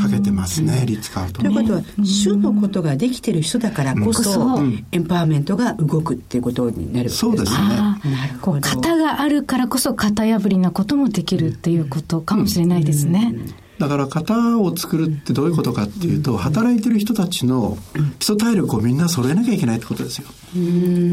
[0.00, 4.60] かけてますね、リッツ・カールトということは、主のことができてる人だからこそ、
[4.92, 7.58] エンパワーメントが動くっていうことになるそうですね。
[7.58, 8.60] なるほど。
[8.60, 13.34] 型があるからこそ型破りなこともできるっていうことかもしれないですね、
[13.78, 17.76] だから型を作るってどういうことかっていうと、働いてる人たちの
[18.18, 20.26] 基礎体力をみんな揃えなきゃいけないってことですよ。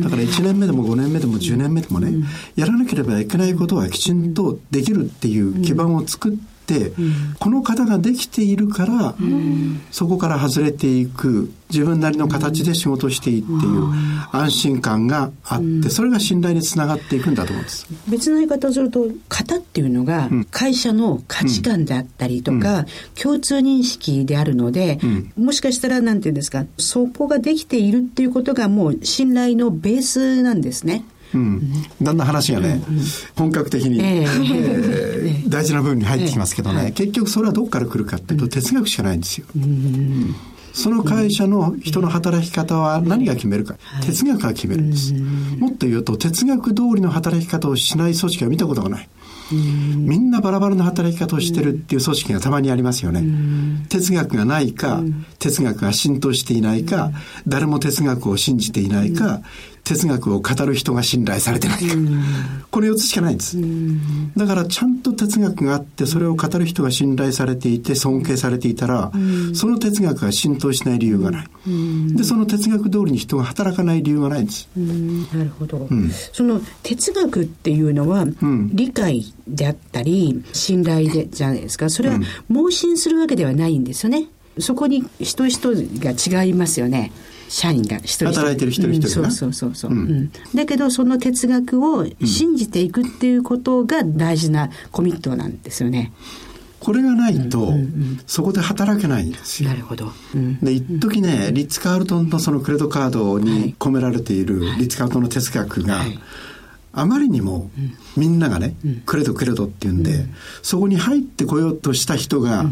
[0.02, 2.14] だから1年目でも5年目でも10年目でもね、
[2.56, 6.53] やらなければいけないことはきちんとできるっていう基盤を作って、、
[6.98, 13.92] うん、この方ができているから、うん、そこから外れていく自分なりの形で仕事していいっていう
[14.32, 17.88] 安心感があって、それが信頼につながっていくんだと思うんです。
[18.08, 22.86] 別の言い方をすると型っていうのが会社の価値観であったりとか、
[23.20, 25.00] 共通認識であるので、
[25.36, 31.04] もしかしたらなんていうんですかそこができているっていうことがもう信頼のベースなんですね。
[31.34, 32.82] うん、だんだん話がね、
[33.36, 39.48] 本格的に、えー、大事な部分に入ってきますけどね、結局それはどこから来るかっていうと哲学しかないんですよ。
[40.74, 45.14] その会社の人の働き方は何が決めるか、哲学が決めるんです。
[45.14, 49.10] もっと言うと哲学通りの働き方をしない組織は見たことがない。
[49.52, 53.24] みんなバラバラな働き方をしてるっていう組織がたまにありますよね。
[53.90, 55.02] 哲学がないか、
[55.38, 57.12] 哲学が浸透していないか、
[57.48, 59.42] 誰も哲学を信じていないか、
[59.84, 61.96] 哲学を語る人が信頼されてないか。
[62.72, 63.58] これ4つしかないんです。
[64.38, 69.12] だからちゃんと哲学があって、それを語る人が信頼されていて、尊敬されていたら、
[69.54, 71.48] その哲学が浸透しない理由がない。
[72.16, 74.70] で、その哲学通りに人が働かない理由がないんです。
[74.76, 75.90] なるほど。
[76.32, 78.26] その哲学っていうのは、
[78.72, 81.90] 理解であったり、信頼でじゃないですか。
[81.90, 84.28] それは盲信するわけではないんですよね。
[84.60, 87.12] そこに人人が違いますよね。
[87.54, 88.26] 社員が一人。
[88.30, 96.12] 働いてる一人一人、うん、そうそうそうそう、うん、だけどその哲学を信じていくっていうことが大事なコミットなんですよね。
[96.80, 97.74] これがないと、
[98.28, 99.70] そこで働けないんですよ。
[99.70, 100.12] なるほど。
[100.62, 106.04] で、一時ね、リッツ・カールトンのそのクレドカードに込められているリッツ・カールトンの哲学が、
[106.92, 107.72] あまりにも
[108.18, 110.26] みんながね、クレドクレドって言うんで、
[110.62, 112.66] そこに入ってこようとした人が、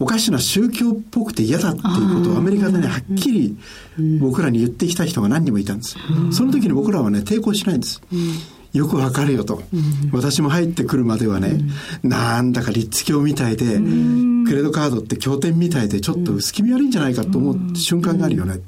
[0.00, 3.56] おかしな宗教っぽくて嫌だっていうことをアメリカでね、はっきり
[4.20, 5.96] 僕らに言ってきた人が何人もいたんです。
[6.30, 8.00] その時に僕らはね、抵抗しないんです。
[8.72, 11.58] よくわかるよと、うん、私も入ってくるまではね、
[12.02, 18.60] うん、なんだか立地教みたいで、うん、クレドカードって経典みたいでちょっと薄気味悪いんじゃないかと思う瞬間があるよね、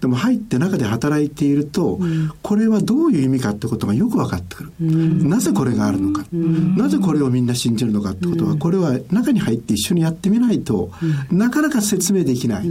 [0.00, 1.98] でも入って中で働いていると、
[2.42, 10.90] これはどういう意味かってことがよく分かってくる、なぜこれがあるのか、なぜこれをみんな信じるのかってことはこれは中に入って一緒にやってみないと、
[11.30, 12.68] なかなか説明できない、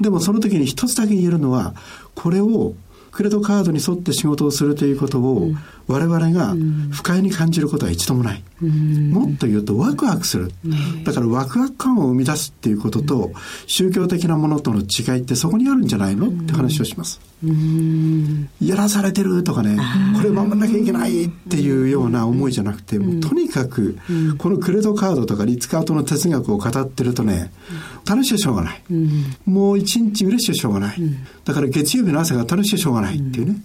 [0.00, 1.74] でもその時に一つだけ言えるのは
[2.14, 2.74] これを
[3.16, 5.50] クレドカードに沿って仕事をするということを、
[5.86, 6.54] 我々が
[6.90, 8.42] 不快に感じることは一度もない。
[8.60, 10.52] もっと言うとワクワクする。
[11.04, 13.32] だからワクワク感を生み出すっていうことと、
[13.66, 16.28] 宗教的なものとの違いってそこにあるんじゃないの？
[16.28, 17.18] って話をします。
[18.60, 19.78] やらされてるとかね、
[20.16, 23.96] これ守らなきゃいけないっていうような思いじゃなくて、もうとにかく、
[24.36, 27.50] このクレドカードとかリッツカードの哲学を語ってるとね、
[28.06, 28.82] 楽しいしょうがない。
[29.44, 31.00] もう一日嬉しいしょうがない。
[31.44, 33.62] だから月曜日の朝が楽しいしょうがないっていうね。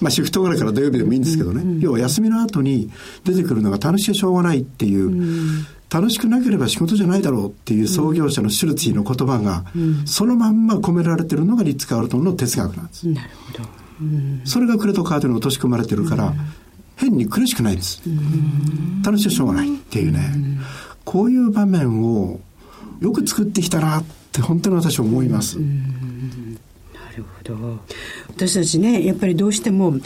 [0.00, 2.90] まあ、シフトぐらいから土曜日でもいいんですけどね、うん、要は休みの後に
[3.24, 9.64] 出てくるのが楽しいしょうがないっていう、うん、楽しくなければ仕事じゃないだろうっていう創業者のシュルツィの言葉が、
[10.04, 13.08] そのまんま込められてるのがリッツ・カールトンの哲学なんです。
[13.08, 13.68] なるほど。
[14.44, 16.34] それがクレトカードに落とし込まれてるから、
[16.96, 18.02] 変に苦しくないんです。
[19.04, 20.58] 楽しいしょうがないっていうね、
[21.04, 22.40] こういう場面を
[23.00, 25.58] よく作ってきたなって本当に私は思います。
[27.16, 27.80] るほど。
[28.28, 30.00] 私たちねやっぱりどうしても教え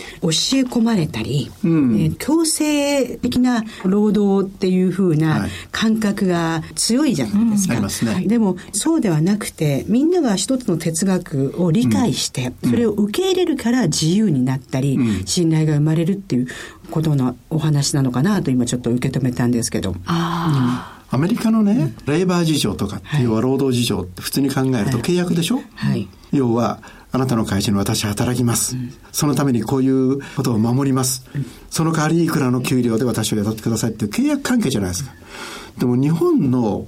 [0.65, 7.75] 込まれたり、うん、えー、強制的な労働っていうふうな感覚が強いじゃないですか、
[8.11, 16.49] はいうん、でもそうではなくてみんなが一つの哲学を理解して、うん、それを受け入れるから自由になったり、信頼が生まれるっていう
[16.91, 19.95] ことのお話なのかなと今ちょっと受け止めたんですけど。
[20.07, 35.13] あアメリカのね、レーバー事情とか、要は労働事情って普通に考えると契約でしょ、はい、要はあなたの会社に私働きます、うん、そのためにこういうことを守ります、うん、その代わりいくらの給料で私を雇ってくださいっていう契約関係じゃないですか。
[35.79, 36.87] でも日本の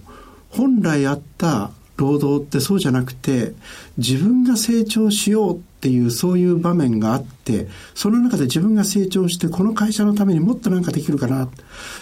[0.50, 3.52] 本来あった労働ってそうじゃなくて
[3.98, 11.48] 自分が成長しようっていうそういう場面があってその中で自分が成長してこの会社のためにもっとなんかできるかな。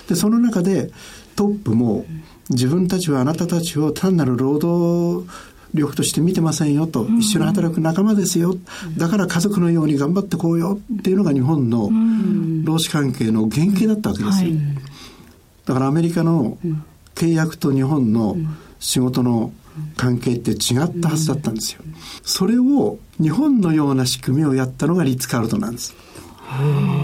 [0.09, 0.91] でその中で
[1.39, 2.05] トップも
[2.51, 5.25] 自分たちはあなたたちを単なる労働
[5.73, 8.57] 力として見てませんよと、一緒に働く仲間ですよ、
[8.97, 11.91] だから家族のように頑張ってこうよっていうのが日本の
[12.65, 14.51] 労使関係の原型だったわけですよ。
[15.65, 16.59] だからアメリカの
[17.15, 18.37] 契約と日本の
[18.81, 19.53] 仕事の
[19.97, 21.83] 関係って違ったはずだったんですよ。
[22.25, 25.95] それを日本のような仕組みをやったのがリッツ・カールトンなんです。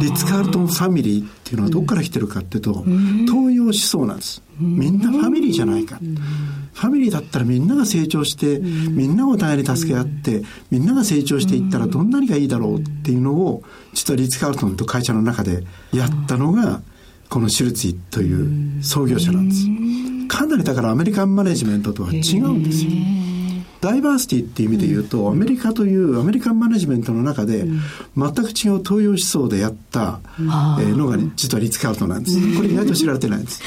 [0.00, 2.84] リッツ・カールトンファミリーっていうのはどこから来てるかっていうと、
[3.26, 4.42] 東洋思想なんです。
[4.58, 5.98] みんなファミリーじゃないか。
[6.72, 16.82] ファミリーだったらみんなが成長して、みんなお互いに助け合って、みんなが成長していったらどんなにがいいだろうっていうのを、実はリッツ・カールトンと会社の中でやったのが、
[17.28, 19.66] このシュルツィという創業者なんです。
[20.28, 22.90] かなりだからアメリカンマネジメントとは違うんですよ。
[23.84, 27.66] ダイバーシティっていう意味で言うと、アメリカというアメリカンマネジメントの中で、
[28.16, 30.20] 全く違う東洋思想でやった、
[30.80, 32.56] えのが、実はリッツ・カールトンなんです。
[32.56, 33.60] これ意外と知られてないんです。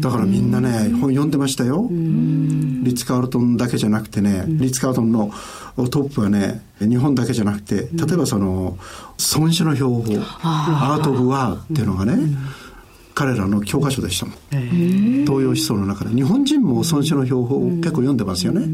[0.00, 1.86] だからみんなね、本読んでましたよ。
[1.90, 1.96] リ
[2.92, 5.30] ッツ・カールトンだけじゃなくてね、リッツ・カールトンの
[5.90, 8.78] トップはね、日本だけじゃなくて、例えばその、
[9.36, 10.02] 孫子の標法、
[10.42, 11.04] アー。
[11.04, 12.16] ト・オブ・ワーっていうのがね、
[13.14, 14.34] 彼らの教科書でしたもん。
[15.26, 16.14] 東洋思想の中で。
[16.14, 18.66] 日本人も孫子の標法を結構読んでますよね。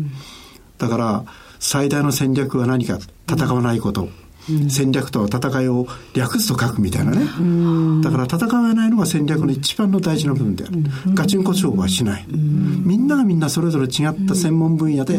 [0.79, 1.25] だから
[1.59, 2.99] 最大の戦略は何か
[3.31, 4.09] 戦わないこと、
[4.51, 15.19] うん、戦略とは戦いを略すと書くみたいなね、うん、だから戦わないのが戦略の一番の大事な部分である、うん、ガチンコ勝負はしない、みんながみんなそれぞれ違った専門分野で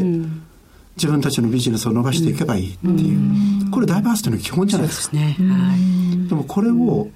[0.96, 3.16] 自分たちのビジネスを伸ばしていけばいいってい
[3.68, 5.18] う、これダイバーシティの基本じゃないですか。
[5.18, 7.10] でもこれを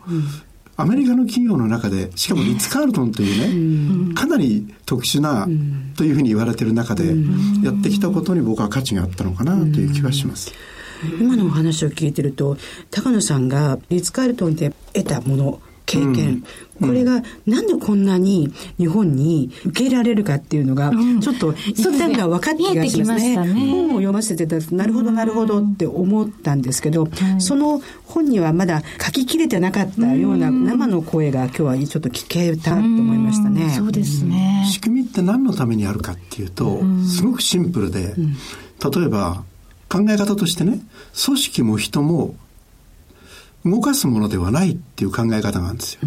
[0.81, 5.47] アメリカの企業の中でしかもリッツ・カールトンというね、かなり特殊な、
[5.95, 7.15] というふうに言われてる中で
[7.63, 10.53] やってきたことに僕は価値があったのかなという気はします。
[11.19, 12.57] 今のお話を聞いてると
[12.91, 16.43] 高野さんがリッツ・カールトンで得たもの経験、
[16.79, 23.35] これがなんでこんなに日本に受け入れられるかっていうのが、ちょっと一旦が分かった気がしますね。
[23.35, 23.69] すね。
[23.69, 33.69] 本を読ませてたなるほどなるほどって思ったんですけど、その本にはまだ書ききれてなかったような生の声が今日はちょっと聞けたと思いましたね。
[33.71, 34.65] そうですね。
[34.71, 39.43] 仕組みって何のためにあるかっていうと、すごくシンプルで、例えば
[39.89, 40.79] 考え方としてね、
[41.25, 42.35] 組織も人も
[43.65, 46.01] 動かすものではないっていう考え方なんですよ。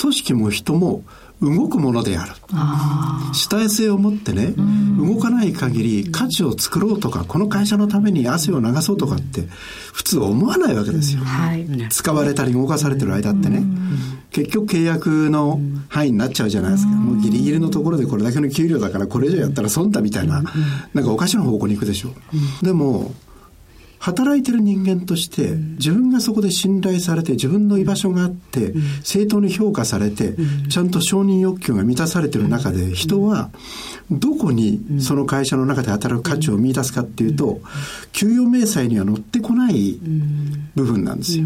[0.00, 1.02] 組織も人も
[1.40, 2.32] 動くものである。
[3.32, 4.54] 主体性を持ってね、
[4.98, 9.46] 動かない限り価値を作ろうとか、この会社のために汗を流そうとかって
[9.92, 11.22] 普通思わないわけですよ。
[11.24, 13.62] はい、使われたり動かされてる間ってね。
[14.30, 16.90] 結局契約の範囲になっちゃうじゃないですか。
[16.90, 20.42] もうギリギリのところでこれだけの給料だからこれ以上やったら損だみたいな、
[20.94, 22.10] なんかおかしな方向に行くでしょ
[22.62, 22.64] う。
[22.64, 23.14] でも、
[23.98, 30.34] 働いてる人間として自分がそこで信頼されて自分の居場所があって正当に評価されて
[30.68, 33.50] ちゃんと承認欲求が満たされてる中で人は
[34.10, 37.60] どこにその会社の中で働く価値を見出すかっていうと
[38.12, 39.98] 給与明細には乗ってこない
[40.76, 41.44] 部分なんですよ。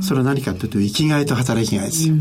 [0.00, 2.14] それは何かっていうと生きがいと働きがいですよ。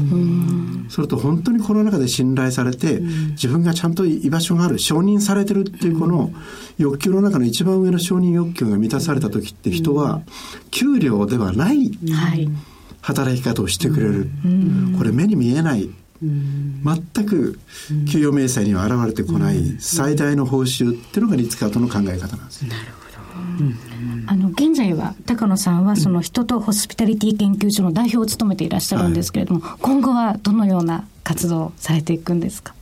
[0.90, 6.32] それと本当にこの中で信頼されて自分がちゃんと居場所がある承認されてるっていうこの
[6.78, 10.22] 欲求の中の一番上の承認欲求が満たされた時って人は
[10.72, 11.92] 給料ではない
[13.02, 14.30] 働き方をしてくれる、
[14.98, 15.90] これ目に見えない
[16.22, 17.60] 全く
[18.12, 22.66] 給与明細には現れてこない最大の報酬っていうのがリッツカートの考え方なんです。
[22.66, 22.98] なるほど。
[24.28, 32.74] あの現在は高野さんはその人とホスピタリティ研究所の代表を務めていらっしゃるんですけれども、はい、今後はどのような活動をされていくんですか、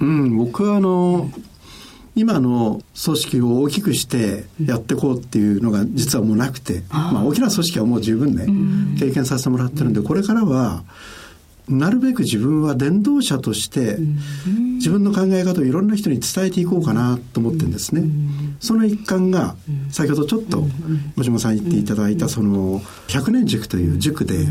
[0.00, 1.30] うん、僕はあの、
[2.16, 8.46] 今の組織を大きくしてやっていこうっていうのが実はもうなくて、まあ、大きな組織はもう十分ね、
[8.98, 10.84] 経験させてもらってるんで、これからは、
[11.68, 13.96] なるべく自分は伝道者として
[14.74, 18.02] 自分の考え方をいろんな人に伝えていこうかなと思ってるんですね。
[18.60, 19.56] その一環が
[19.90, 20.62] 先ほどちょっと
[21.16, 24.46] も島さん言っていただいたその100年塾という塾で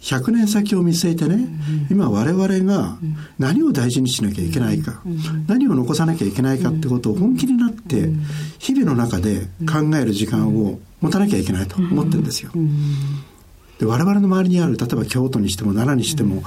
[0.00, 1.48] 100年先を見据えてね
[1.90, 2.96] 今我々が
[3.38, 5.02] 何を大事にしなきゃいけないか
[5.46, 8.10] 何を残さなきゃいけないかってことを本気になって
[8.58, 12.50] 日々の中で考える時間を持たなきゃいけないと思ってるんですよ。
[13.78, 16.42] で我々の周りにある例えば京都にしても奈良にしても、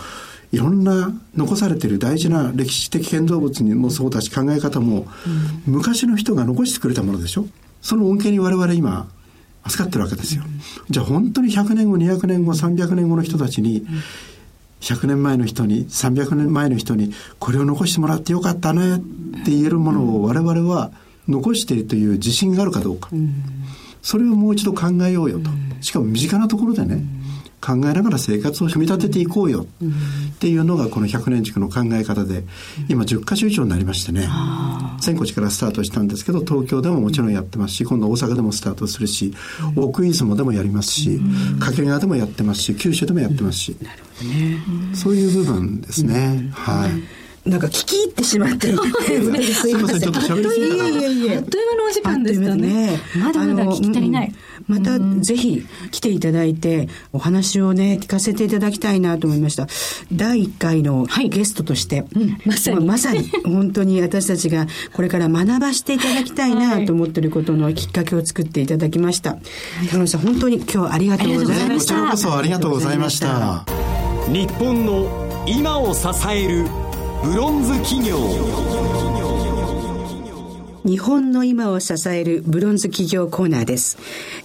[0.51, 5.05] いろんな残されてる大事な歴史的建造物にもそうだし考え方も、
[5.65, 7.45] 昔の人が残してくれたものでしょ？
[7.81, 9.09] その恩恵に我々今
[9.63, 10.43] 預かってるわけですよ。
[10.89, 13.85] じゃあ本当に100年後200年後300年後の人たちに、
[14.79, 18.99] 100年前の人に300年前の人にこれを残してもらってよかったねっ
[19.43, 20.91] て言えるものを我々は
[21.27, 23.09] 残しているという自信があるかどうか、
[24.01, 25.49] それをもう一度考えようよと。
[25.81, 27.03] しかも身近なところでね、
[27.59, 29.65] 考えながら生活を組み立てていこうよ。
[29.65, 32.43] っていうのがこの100年軸の考え方で
[32.87, 34.29] 今10か所以上になりましてね。
[35.01, 39.33] 千個からスタートしたんですけど東京でももちろんやってますし今度大阪でもスタートするし
[39.75, 41.19] 奥出雲でもやりますし
[41.59, 43.77] 掛川でもやってますし九州でもやってますし。
[44.93, 46.49] そういう部分ですね。
[46.51, 47.26] はい。
[47.47, 48.67] なんか聞き入ってしまって
[49.53, 50.75] すいません、ちょっと喋りすぎた。
[50.75, 51.37] いやいやいや。
[51.37, 52.99] あっという間のお時間ですかね。
[53.15, 54.33] まだまだ聞き足りない。
[54.67, 59.67] またぜひ来ていただいて、お話をね、聞かせていただきたいなと思いました。
[60.11, 69.37] 第1回のゲストとして、はいうん、まさに、まさに本当に私たちがこれから学ばせていただきたいなと思っていることのきっかけを作っていただきました。
[69.89, 71.93] 高野さん、本当に今日ありがとうございました。
[71.93, 73.65] こちらこそありがとうございました。
[74.27, 76.86] 日本の今を支える
[77.23, 78.17] ブロンズ企業。
[80.85, 83.97] 日本の今を支えるブロンズ企業コーナーです。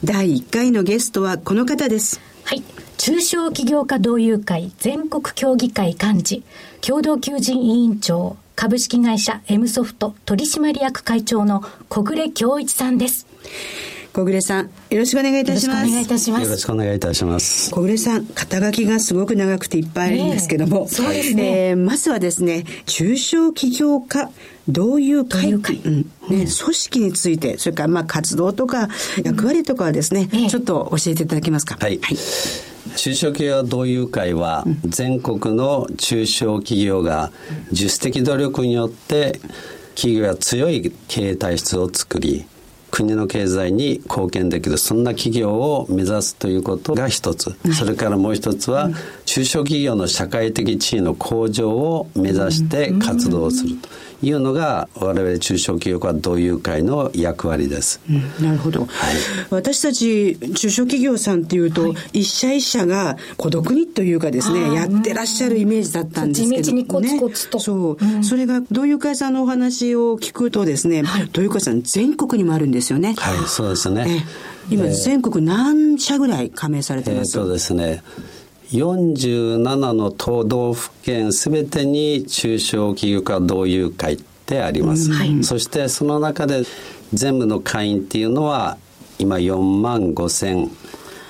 [0.05, 2.21] 第1回のゲストはこの方です。
[2.45, 2.63] はい。
[2.99, 6.43] 中小企業家同友会全国協議会幹事
[6.81, 13.27] 共同求人委員長株式会社 M ソフト取締役会長の小暮恭一さんです
[14.13, 15.87] 小暮さん、よろしくお願いいたします。
[15.87, 16.45] お願いいたします。
[16.45, 17.71] よろしくお願いいたします。
[17.71, 24.31] 小暮さん、肩書きがすごく長くていっぱいあるんですけども、そうですね、えー、まずはですね、中小企業家
[24.69, 28.91] 同友会、会うんね、組織について、それからまあ活動とか
[29.25, 31.79] 役割とかはですね、うん、ちょっと教えていただけますか？
[31.81, 31.99] はい。
[32.03, 32.17] はい
[32.95, 37.33] 中小企業同友会は全国の中小企業が
[37.71, 39.41] 自主的努力によって
[39.95, 42.45] 企業が強い経営体質を作り
[42.93, 48.91] 国の経済に貢献できるそんな企業を目指すということが一つ、それからもう一つは、
[49.25, 53.89] 中小企業の社会的地位の向上を目指して活動すると
[54.23, 58.01] いうのが我々中小企業家同友会の役割です。
[58.09, 58.89] うん、なるほど、はい、
[59.51, 67.59] 私たち中小企業さんっていうと、はい、一社一社が孤独にというかですねやってらっしゃるイメージだったんですけど、ね、地道にコツコツと。
[67.59, 73.15] そう、うん、それが同友会さんのお話を聞くとですね、はい、同友会さん全国にもあるんですよね。
[73.19, 74.25] はい、そうですね。
[74.71, 77.37] 今、全国何社ぐらい加盟されてます？
[77.37, 78.03] えー、そうですね。
[78.73, 86.63] 47の都道府県すべてに中小企業家同友会ってあります、はい、そしてその中で
[87.13, 88.79] 全部の会員っていうのは
[89.19, 90.71] 今4万5千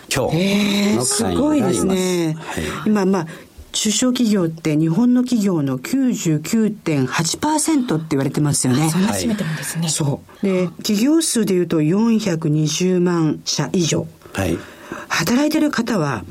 [0.08, 3.26] 強の会員がいます、すごいですね、はい、今まあ
[3.72, 8.90] 中小企業って日本の企業の99.8%って言われてますよね。
[8.90, 9.88] そんな占めてるんですね。
[9.88, 10.46] そう。
[10.46, 14.06] で、企業数でいうと420万社以上。
[14.34, 14.58] はい。
[15.08, 16.22] 働いてる方は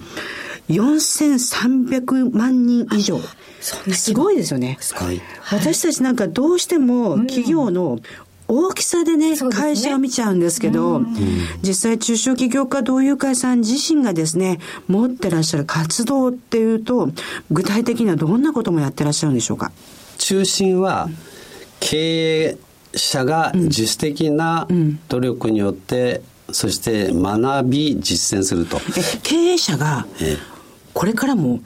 [0.72, 3.20] 4300万人以上。
[3.62, 4.78] すごいですよね。
[4.94, 8.00] はい、私たちなんかどうしても企業の
[8.48, 9.38] 大きさでね、ね。
[9.52, 11.16] 会社を見ちゃうんですけど、うん、
[11.62, 17.12] 実際中小企業家同友会さん自身がですね、持ってらっしゃる活動っていうと、
[17.50, 19.72] 具体的にはどんなこともやってらっしゃるんでしょうか？
[20.18, 21.10] 中心は、
[21.80, 22.58] 経営
[22.94, 24.68] 者が自主的な
[25.08, 28.82] 努力によって、そして学び実践すると。
[29.24, 30.06] 経営者が、
[30.94, 31.60] これからも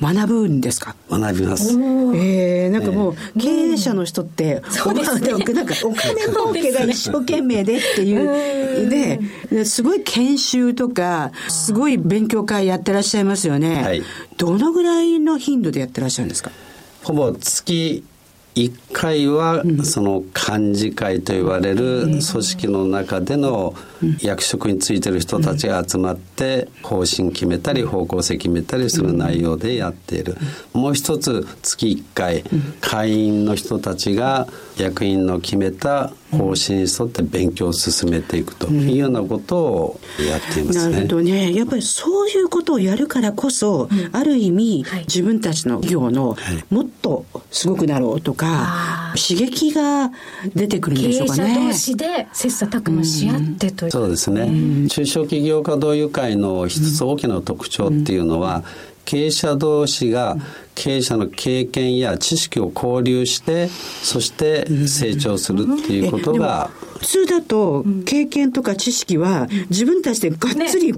[0.00, 0.96] 学ぶんですか？
[1.10, 1.78] 学びます。
[2.14, 13.82] ええー、なんかもう、経営者の人って、おね、なんかお金儲けが一生懸命でっていう、で、すごい研修とか、すごい勉強会やってらっしゃいますよね。
[13.82, 14.02] はい、
[14.38, 16.50] どのぐらいの頻度でやってらっしゃるんですか？
[17.04, 18.02] ほぼ月
[18.54, 23.74] 1回はその幹事会と言われる組織の中での
[24.20, 30.36] 役職についてる人たちが集まって方針決めたり方向性決めたりする内容でやっている。
[30.72, 32.44] もう一つ月1回
[32.80, 34.48] 会員の人たちが
[34.80, 40.92] 役員の決めた方針に沿って勉強を進めていくというようなことをやっていますね。
[40.92, 41.54] なるほどね。
[41.54, 46.36] やっぱりそういうことをやるからこそ、うん、ある意味、はい、自分たちの業の
[46.70, 50.10] もっとすごくなろうとか、刺激が
[50.54, 51.42] 出てくるんでしょうかね。
[51.42, 53.90] 経営者同士で切磋琢磨し合ってという。
[53.90, 54.88] そうですね。
[54.88, 60.36] 中小企業家同友会の一つ大きな特徴っていうのは、うん経営者同士が
[60.80, 70.38] 経営者の経験や知識を交流してそして成長するっていうことが、普通だと経験とか知識は自分たちでがっ
[70.70, 70.94] つり隠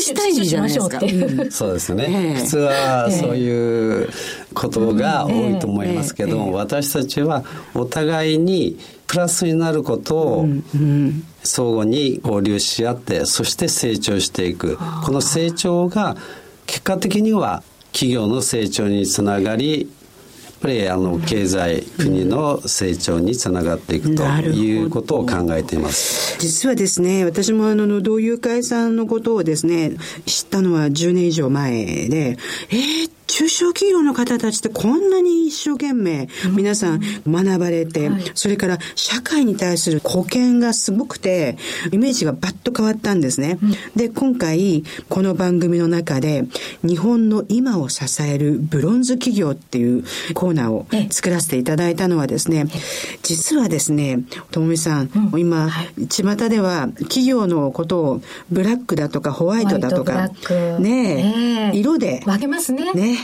[0.00, 0.98] したいじゃないですか。
[0.98, 4.08] ね、 そうですね、普通はそういう
[4.52, 10.48] ことが多いと思いますけど、私たちはお互いにプラスになることを
[11.44, 14.76] 相互に交流し合ってそして成長していく。
[15.04, 16.16] この成長が
[16.66, 17.62] 結果的には
[17.92, 19.88] 企業の成長につながりやっ
[20.60, 26.38] ぱりあの経済、国の成長につながっていくということを考えています。
[26.38, 29.92] 実はですね、私もあの、同友会さんのことをですね、
[30.26, 32.36] 知ったのは10年以上前で、
[32.68, 41.56] えー、中小企業の方たちってこんなに一生懸命皆さん学ばれて、それから社会に対する貢献がすごくて、
[41.92, 43.58] イメージがバッと変わったんですね。
[43.94, 46.44] で、今回、この番組の中で、
[46.82, 50.04] 日本の今を支えるブロンズ企業っていう
[50.34, 52.66] コーナーを作らせていただいたのはですね、
[53.22, 55.70] 実はですね、ともみさん、今、
[56.08, 60.30] 巷では企業のことをブラックだとかホワイトだとか、
[60.80, 62.22] ね色で。
[62.26, 62.92] 分けますね。
[62.92, 63.18] ね。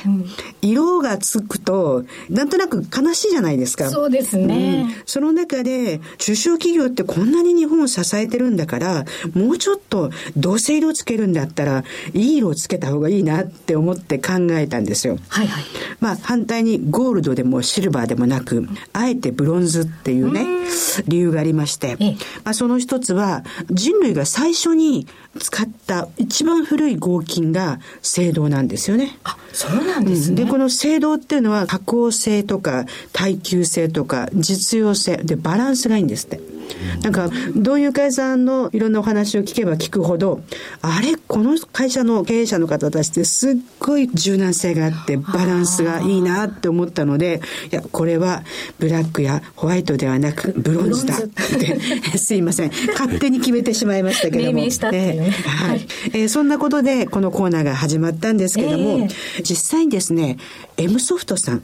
[0.62, 3.90] 色がつくと、なんとなく悲しいじゃないですか。
[3.90, 4.86] そうですね。
[4.88, 9.04] うん、その中で、中小企業ってこんなに日本を支えてるんだから、
[9.34, 11.84] もうちょっとどうせ色つけるんだったら、
[12.14, 15.18] いい色をつけた方がいいなって思って考えたんですよ。
[15.28, 15.64] はいはい。
[16.00, 20.46] まあ反対にゴールドでもシルバーでもなく、あえてブロンズっていうね、
[21.06, 21.96] 理由がありまして、
[22.44, 29.18] まあその一つは人類が最初に使った一番古い合金が青銅なんですよね。
[29.24, 30.44] あ、そうなんですね。
[30.44, 36.55] で、この青銅っていうのは加工性とか耐久性とか実用性でバランスがいいんですって。
[37.02, 40.40] なんか、同友会さんのいろんなお話を聞けば聞くほど、
[40.82, 47.40] あれ、この会社の経営者の方たちってすっごい柔軟性があって、バランスがいいなって思ったので、
[47.70, 48.42] いや、これは
[48.78, 51.78] ブラックやホワイトではなく、ブロンズだって、
[52.18, 52.70] すいません。
[52.92, 54.58] 勝手に決めてしまいましたけども。
[54.58, 55.26] 命したっていうね。
[55.28, 55.86] えー、はい。
[56.12, 59.08] えー、そんなことで、このコーナーが始まったんですけども、えー、
[59.42, 60.38] 実際にですね、
[60.78, 61.62] M ソフトさん、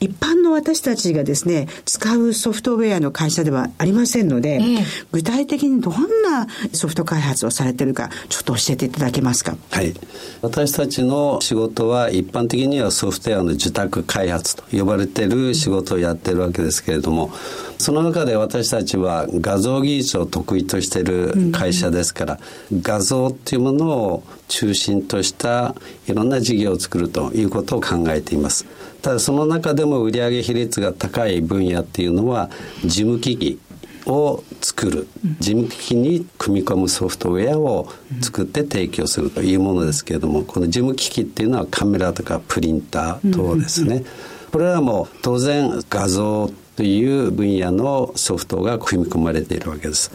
[0.00, 9.56] 一般の私たちがですね、使うソフトウェアの会社ではありませんので、えー、具体的にどんなソフト開発をされてるか、ちょっと教えていただきけますか？
[9.70, 9.94] はい。
[10.42, 17.30] 私たちの仕事は一般的にはソフトウェアの受託開発と呼ばれてる仕事をやってるわけですけれども
[17.78, 22.40] その中で私たちは画像技術を得意としている会社ですから、
[22.72, 25.74] うん、画像っていうものを中心とした
[26.06, 28.66] いろんな事業を作るということを考えています
[29.02, 32.50] ただその中でも売上比率が高い分野っていうのは
[32.82, 33.60] 事務機器
[34.06, 35.08] を作る
[35.40, 37.88] 事務機器に組み込むソフトウェアを
[38.20, 44.04] 作って提供するというものですけれどもこの事務機器っていうのはカメラとかプリンター等ですね。
[44.52, 50.10] これらも当然画像という分野のソフトが組み込まれているわけです。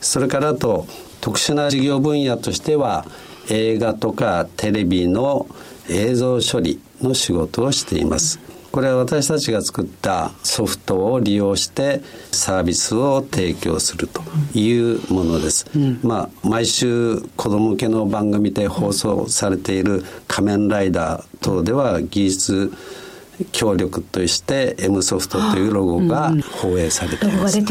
[0.00, 0.86] それからと
[1.20, 3.04] 特殊な事業分野としては
[3.50, 5.46] 映画とかテレビの
[5.88, 8.38] 映像処理の仕事をしています。
[8.70, 14.22] これは私たちが作ったソフトを利用してサービスを提供すると
[14.56, 15.66] いうものです。
[15.74, 22.72] うん、まあ毎週子供向けの番組で放送されている仮面ライダー等では技術
[23.52, 27.58] 協力として M ソフトというロゴが放映されています。
[27.58, 27.66] うん、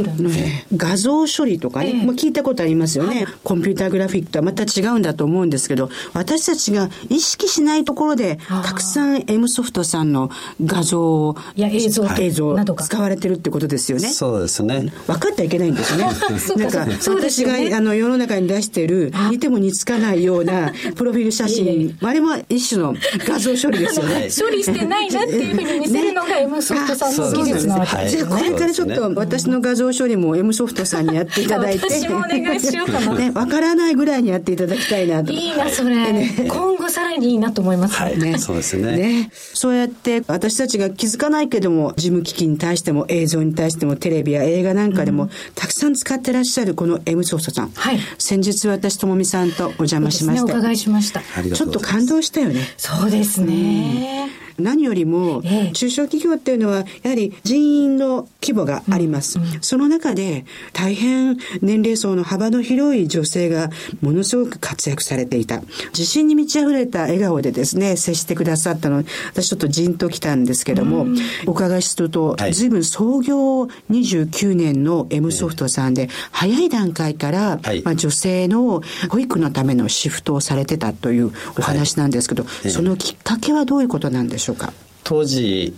[0.76, 10.30] 画像処理とかね、えー、まあ、聞いたことありますよね、はい、コンピューターグラフィックとはまた違うんだと思うんですけど、私たちが意識しないところで、たくさん M ソフトさんの
[10.64, 14.08] 画像、いや映像、映像など使われてるってことですよね。
[14.10, 14.92] そうですね。
[15.08, 16.06] 分かってはいけないんですよね。
[16.58, 24.30] なんか、私があの世の中に出してる、似ても似つかないようなプロフィール写真、あれも一種の画像処理ですよね。
[24.40, 31.48] 処理してないなっていうふうに見せるのが M ソフトさんの技術なわけです、じゃあこれからちょっと私の画像処理も M ソフトさんにやってい。
[31.48, 31.80] ただい。
[31.80, 32.60] て私もお願い。
[32.60, 33.96] しようかな、ね、分からない。
[33.96, 34.24] ぐらい。
[34.24, 34.56] にやってい。
[34.56, 35.08] ただきたい。
[35.08, 35.58] なといい。
[35.58, 37.34] なそれ、ね、今後さらにい。
[37.36, 37.40] い。
[37.40, 37.78] なと思い。
[37.78, 41.50] ます、はい、ねそうですねねそうやって私たちが気づかない。
[41.50, 50.78] けども事務機器に対しても映像に対してもテレビや映画なんかでも、たくさん使ってらっしゃるこの M ソフトさん、はい、先日私ともみさんとお邪魔しました、ね、お伺い。
[50.78, 55.42] しましたちょっと感動したよねそうですね、うん何よりも、
[55.74, 59.38] 中小企業っていうのは、やはり人員の規模があります。
[59.38, 63.70] うんうん、その中で、大変年齢層の幅の広い女性が
[64.02, 65.62] ものすごく活躍されていた。
[65.90, 69.04] 自信に満ち溢れた笑顔でですね、接してくださったの。
[69.32, 70.40] 私ちょっとじんときたん。
[70.50, 84.74] ですけども、うん、お伺いすると、はい、随分創業29年の M ソフトさんで、早い段階から、はい、まあ、女性の保育のためのシフトをされてたというお話なんですけど、はい、そのきっかけはどういうことなんでしょうか？
[85.04, 85.74] 当時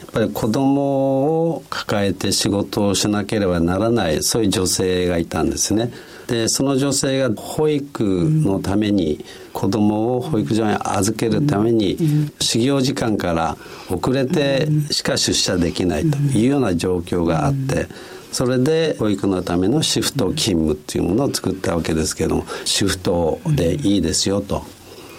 [0.00, 5.90] やっぱり子供を抱えて仕事をしなければならないそういう女性がいたんですね。
[6.28, 11.96] でその女性が保育のために子供を保育所に預けるために
[12.38, 13.56] 始業時間から
[13.90, 17.88] 遅れてしか出社できないというような状況があって
[18.30, 24.64] それで保育のためのシフト勤務っていうものを作ったわけですけどもシフトでいいですよと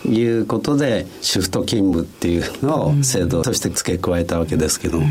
[0.09, 5.07] いうことでシフト勤務っていうのを制度として付け加えたわけですけども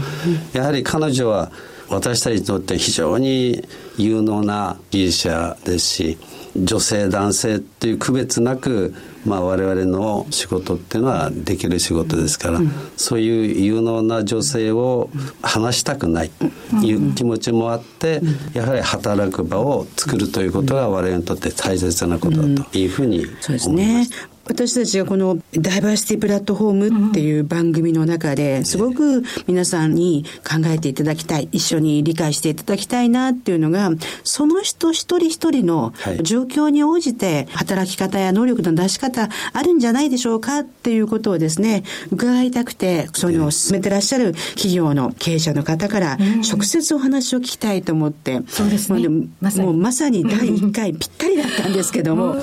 [0.52, 1.52] やはり彼女は
[1.88, 3.62] 私たちにとって非常に
[3.96, 6.18] 有能な技術者ですし
[6.56, 15.10] 女性男性っていう区別なく、まあ、我々の仕事っていうのはできる仕事ですから、うん、そういう有能な女性を
[15.42, 18.20] 話したくないという気持ちもあって、
[18.54, 23.70] やはり働く場を作るということが我々にとって大切なことだというふうに思います。
[23.70, 24.08] うん、ね。
[24.48, 33.90] 私たちがこのダイバーシティプラットフォームっていう番組の中ですごく皆さんに考えていただきたい、一緒に理解していただきたいなっていうのが、
[34.24, 46.16] その人一人一人の状況に応じて働き方や能力の出し方あるんじゃないでしょうかっていうことをですね、伺いたくて、そういうのを進めてらっしゃる企業の経営者の方から
[46.50, 49.06] 直接お話を聞きたいと思って、そうですね。
[49.08, 52.36] もうまさに第1回 ぴったりだったんですけども、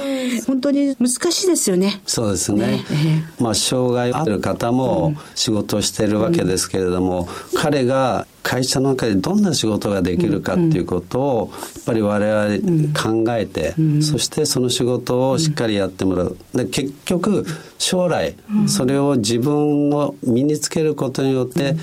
[0.46, 2.02] 本当に難しいですよね。
[2.06, 2.60] そうですね。
[2.68, 13.74] ねまあ、障害ある方も仕事をしているわけですけれども、うん、彼が会社の中でどんな仕事ができるかっていうことをやっぱり我々考えて、
[14.04, 16.38] そしてその仕事をしっかりやってもらう。
[16.54, 17.44] で結局
[17.80, 18.36] 将来
[18.68, 21.76] それを自分の身につけることによって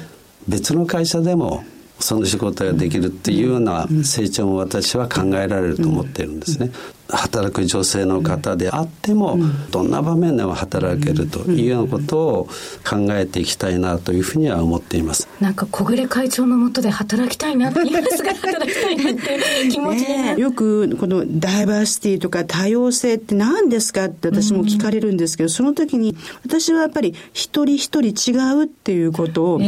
[0.47, 1.65] 別の会社でも
[1.99, 6.71] その仕事ができるっていうような成長も私は考えられると思っているんですね。
[7.13, 9.39] 働く女性の方であっても、
[9.71, 12.49] どんな場面でも働けるというようなことを
[12.89, 15.29] 考えていきたいなというふうには思っています。
[15.41, 19.39] なんか小暮会長のもとで働きたいなって言いますが働きたいなって
[19.71, 29.61] 気持ちになね、よくこのダイバーシティとか多様性って何ですかって私も聞かれるんですけど、その時に私はやっぱり一人一人違うっていうことを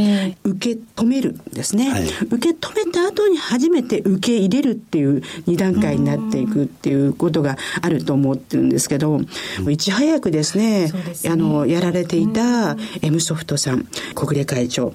[0.45, 1.93] 受け止めるんですね。
[2.31, 9.21] 受け止めた後に初めて受け入れるっていう二段階になっていくっていうことがあると思ってるんですけど、
[9.69, 11.33] いち早くですね、すね。
[11.33, 14.93] あの、やられていた M ソフトさん、国連会長、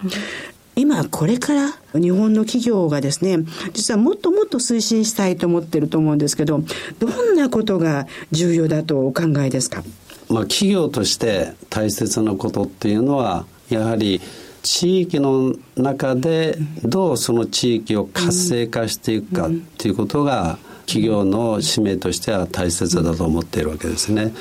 [0.76, 3.40] 今これから日本の企業がですね、
[3.74, 6.64] 実はもっともっと推進したいと思ってると思うんですけど、
[7.00, 9.84] どんなことが重要だとお考えですか？
[10.30, 14.22] まあ、企業として大切なことっていうのは、やはり
[14.62, 20.60] 地域の中でどうその地域を活性化していくかっていうことが、
[20.90, 24.34] 企業の使命としては大切だと思っているわけですね。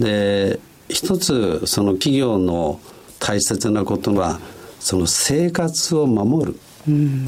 [0.00, 2.80] で、一つその企業の
[3.20, 4.40] 大切なことは、
[4.80, 6.58] その生活を守る、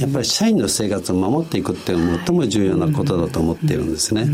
[0.01, 4.27] やっぱり社員の生活を守っていくっていうのが最も重要なことだと思っているんですね。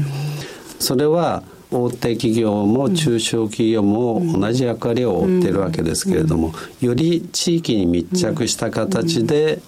[0.79, 9.61] それは大手企業も中小企業も同じ役割を負っているわけですけれども、より地域に密着した形で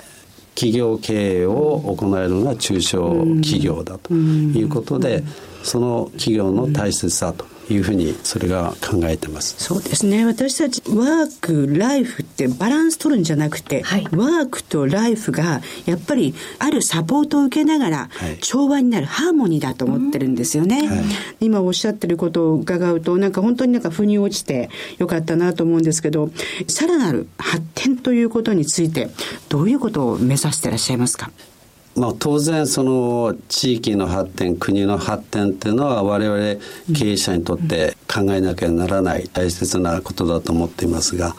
[0.55, 3.09] 企業経営を行えるのが中小
[3.43, 5.23] 企業だということで、
[5.63, 9.57] その企業の大切さというふうにそれが考えてます。
[9.59, 10.25] そうですね。
[10.27, 18.11] 私たちワークライフってバランス取るんじゃなくて、はい、ワークとライフがやっぱりあるサポートを受けながら、
[18.41, 21.05] 調和になるハーモニーだと思ってるんですよね、はい、
[21.41, 26.31] 今おっしゃってることを伺うとなんか本当になんか腑に落ちてよかったなと思うんですけど
[26.69, 29.09] さらなる発展ということについて
[29.49, 31.31] どういうことを目指してらっしゃいますか？
[31.95, 36.39] まあ、当然その地域の発展国の発展っていうのは我々
[36.99, 41.37] 経営者にとって考えなきゃならない大切なことだと思っていますが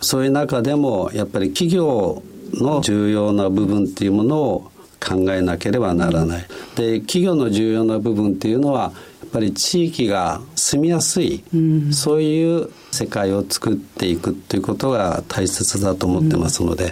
[0.00, 2.22] そういう中でもやっぱり企業
[2.54, 4.70] の重要な部分っていうものを
[5.06, 6.46] 考えなければならない。
[6.76, 8.92] で企業の重要な部分っていうのは
[9.22, 16.90] やっぱり地域が住みやすい、うん、そういう世界を作っていくっていうことが大切だと思ってますので、うん。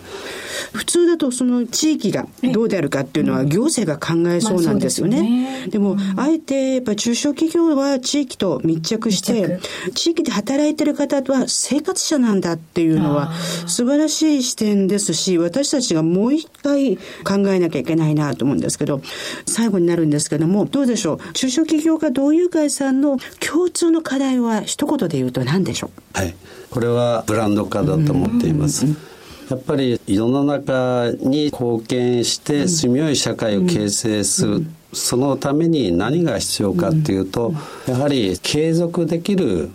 [0.72, 5.16] 普通だとその地域がどうであるかっていうのは行政が考えそうなんですよね。
[5.16, 5.68] まあ、でね。
[5.68, 9.60] でも、あえてやっぱ中小企業は地域と密着して、
[9.94, 13.32] 地域で働いてる方は生活者なんだっていうのは
[13.66, 19.00] 素晴らしい視点ですし、私たちがもう一回考えなきゃいけないなと思うんですけど、
[19.46, 21.32] 最後になるんですけども、どうでしょう？
[21.32, 25.87] 中小企業家同友会さんの共通の課題は一言で言うと何でしょう？
[26.12, 26.34] はい。
[26.70, 28.86] これはブランド化だと思っています。
[29.50, 37.54] やっぱり世の中に貢献して住みよい社会を形成する、そのために何が必要かっていうと、
[37.86, 39.70] やはり継続できる、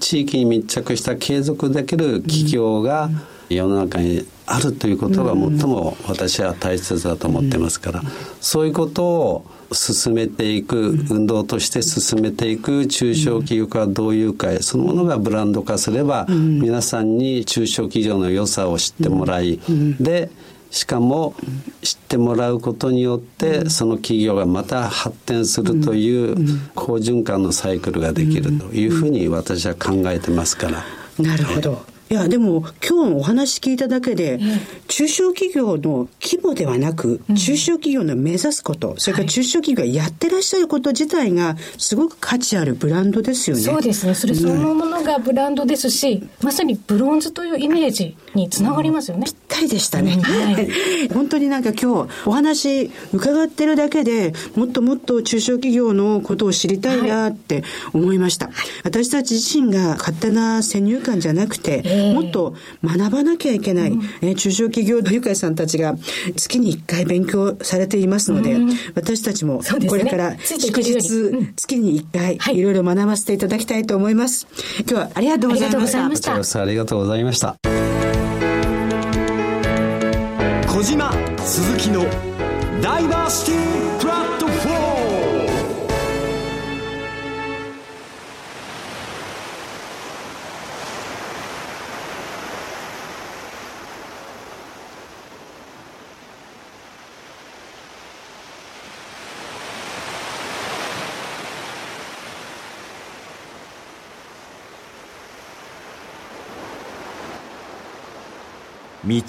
[0.00, 3.08] 地域に密着した継続できる企業が
[3.48, 8.02] 世の中にあるということが最も私は大切だと思ってますから、
[8.40, 19.60] そういうことを進めていく、運動として進めていく中小企業家同友会、そのものがブランド化すれば、皆さんに中小企業の良さを知ってもらい、
[20.00, 20.30] で、
[20.74, 21.36] しかも
[21.82, 26.34] 知ってもらうことによってその企業がまた発展するという
[26.74, 30.84] 好循環のサイクルができるというふうに私は考えてますから。
[31.16, 31.93] なるほど。
[32.10, 34.38] いや、でも今日お話聞いただけで、
[34.88, 43.62] 中小企業の規模ではなく、中小企業の目指すこと、それから中小企業がやってらっしゃること自体が、すごく価値あるブランドですよね。
[43.62, 44.14] そうですね。
[44.14, 49.24] それそのものがブランドですし、まさにブロンズというイメージにつながりますよね。
[49.24, 50.20] ぴったりでしたね。
[50.22, 58.46] はい、 本当になんか今日お話伺ってるだけでもっともっと中小企業のことを知りたいなって思いました。
[58.46, 65.96] はい、私たち自身が勝手な先入観じゃなくて、もっと学ばなきゃいけない、うん、え中小企業のゆかいさんたちが
[66.36, 70.94] 月に1回勉強されていますので、うん、私たちもこれから祝日、
[71.56, 74.46] 月に1回いろいろ学ばせていただきたいと思います。
[74.80, 76.62] 今日はありがとうございました。
[76.62, 77.56] ありがとうございました。
[80.68, 82.04] 小島鈴木の
[82.82, 84.83] ダイバーシティプラットフォーム
[109.06, 109.22] 道。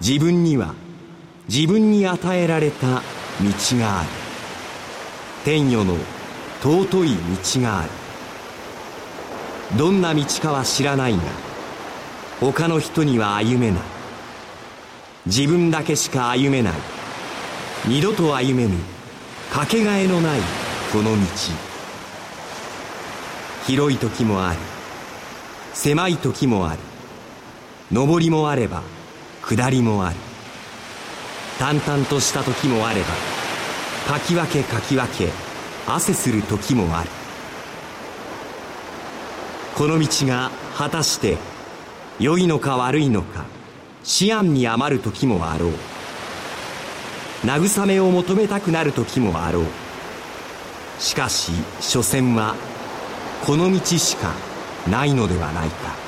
[0.00, 0.74] 自分には
[1.48, 3.02] 自分に与えられた道
[3.78, 4.08] がある。
[5.44, 5.96] 天与の
[6.62, 7.90] 尊い道がある。
[9.76, 11.22] どんな道かは知らないが
[12.40, 13.80] 他の人には歩めない。
[15.26, 16.74] 自分だけしか歩めない。
[17.86, 18.74] 二度と歩めぬ。
[19.52, 20.40] かけがえのない
[20.92, 21.10] この道。
[23.66, 24.58] 広い時もあり
[25.72, 26.93] 狭い時もある。
[27.92, 28.82] 上りもあれば
[29.42, 30.16] 下りもある。
[31.58, 33.06] 淡々とした時もあれば
[34.08, 35.30] かき分けかき分け
[35.86, 37.10] 汗する時もある。
[39.76, 41.36] この道が果たして
[42.18, 43.44] 良いのか悪いのか
[44.20, 45.72] 思案に余る時もあろう。
[47.44, 49.64] 慰めを求めたくなる時もあろう。
[50.98, 52.54] しかし所詮は
[53.44, 54.32] この道しか
[54.88, 56.03] ないのではないか。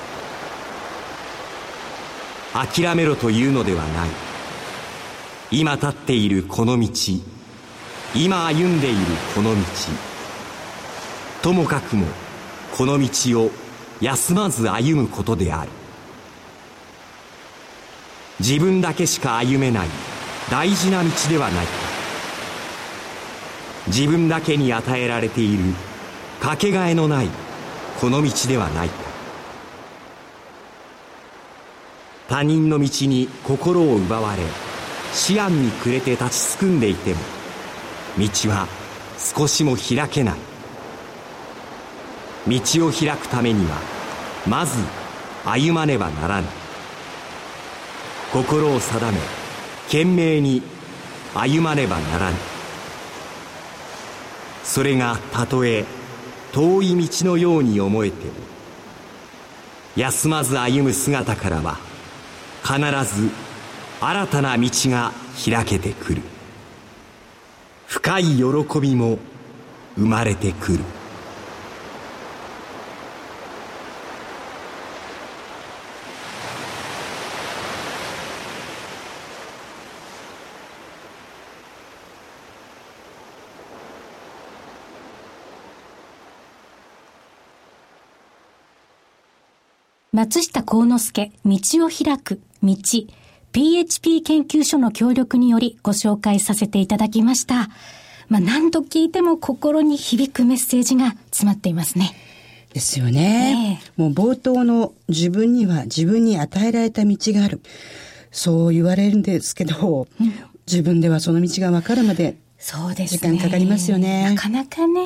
[2.56, 4.10] 諦めろというのではない。
[5.50, 6.88] 今立っているこの道
[8.14, 8.98] 今歩んでいる
[9.34, 9.60] この道
[11.42, 12.06] ともかくも
[12.76, 13.50] この道を
[14.00, 15.70] 休まず歩むことである。
[18.40, 19.88] 自分だけしか歩めない
[20.50, 21.66] 大事な道ではない。
[21.66, 21.72] か
[23.86, 25.62] 自分だけに与えられている
[26.40, 27.28] かけがえのない
[28.00, 28.88] この道ではない。
[28.88, 29.05] か
[32.28, 34.42] 他人の道に心を奪われ
[35.30, 37.20] 思案に暮れて立ちすくんでいても
[38.18, 38.66] 道は
[39.18, 40.38] 少しも開けない。
[42.48, 43.76] 道を開くためには
[44.46, 44.78] まず
[45.44, 46.48] 歩まねばならぬ。
[48.32, 49.18] 心を定め
[49.86, 50.62] 懸命に
[51.34, 52.36] 歩まねばならぬ。
[54.64, 55.84] それがたとえ
[56.52, 58.32] 遠い道のように思えても
[59.96, 61.78] 休まず歩む姿からは
[62.66, 62.80] 必
[63.14, 63.30] ず
[64.00, 65.12] 新たな道が
[65.48, 66.22] 開けてくる。
[67.86, 69.20] 深い喜びも
[69.94, 70.80] 生まれてくる。
[90.12, 92.76] 松下幸之助、道を開く、道、
[93.52, 97.68] PHP 研究所の協力によりご紹介させていただきました。
[98.28, 102.12] まあ、何度聞いても心に響くメッセージが詰まっていますね。
[102.72, 103.12] ですよね。
[103.12, 107.60] ねもう冒頭の自分には自分に与えられた道がある。
[108.30, 110.32] そう言われるんですけど、うん、
[110.66, 114.34] 自分ではその道が分かるまで、そうです時間かかりますよね。
[114.34, 115.00] なかなかね。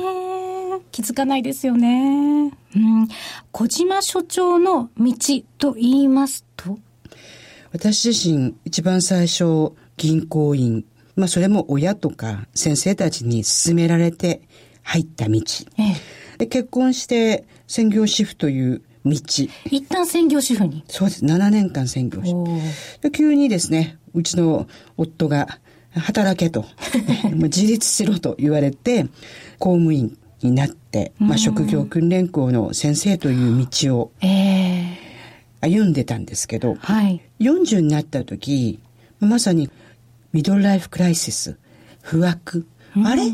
[0.91, 2.51] 気づかないですよね。
[2.75, 3.07] うん。
[3.51, 5.13] 小島所長の道
[5.57, 6.79] と言いますと
[7.73, 14.41] 私自身、一番最初、銀行員、まあそれも親とか先生たちに勧められて
[14.83, 15.41] 入った道。
[15.77, 19.11] ええ、で結婚して専業主婦という道。
[19.11, 19.49] 一
[19.87, 20.83] 旦専業主婦に？
[20.87, 21.25] そうです。
[21.25, 22.45] 7年間専業主婦。
[23.01, 24.67] で急にですね、うちの
[24.97, 25.59] 夫が
[25.93, 26.65] 働けと、
[27.33, 29.05] 自立しろと言われて、
[29.59, 34.11] 公務員になって、まあ、職業訓練校の先生という道を
[35.61, 38.79] 歩んでたんですけど、はい、40になった時
[39.19, 39.69] まさに
[40.33, 41.57] ミドルライフクライシス
[42.01, 42.65] 不惑、
[43.05, 43.31] あれ？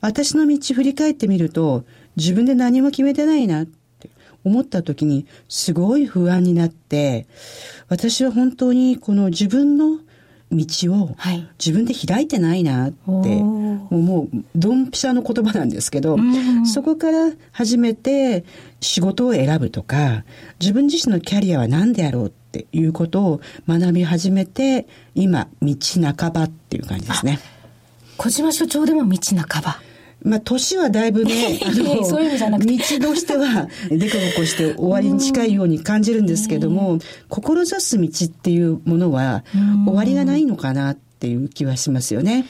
[0.00, 1.84] 私の道振り返ってみると
[2.16, 4.10] 自分で何も決めてないなって
[4.44, 7.26] 思った時にすごい不安になって
[7.88, 9.98] 私は本当にこの自分の
[10.50, 11.16] 道を
[11.58, 18.44] 自分で開いてないなって、はい、もうドンピシャの言葉なんですけど、うん、そこから初めて
[18.80, 20.24] 仕事を選ぶとか
[20.60, 25.76] 自分自身のキャリアは何であろうっていうことを学び始めて今道
[26.16, 27.40] 半ばっていう感じですね。
[28.16, 29.87] 小島所長でも道半ば。
[30.22, 32.76] まあ、年はだいぶ ね、あの、そういう意味じゃなくて。
[32.98, 36.98] 道としては、でこぼこして終わりに近いように感じるんですけども、
[37.28, 39.44] 志す道っていうものは、
[39.86, 42.46] 終わりがないのかなっていう気はしますよね。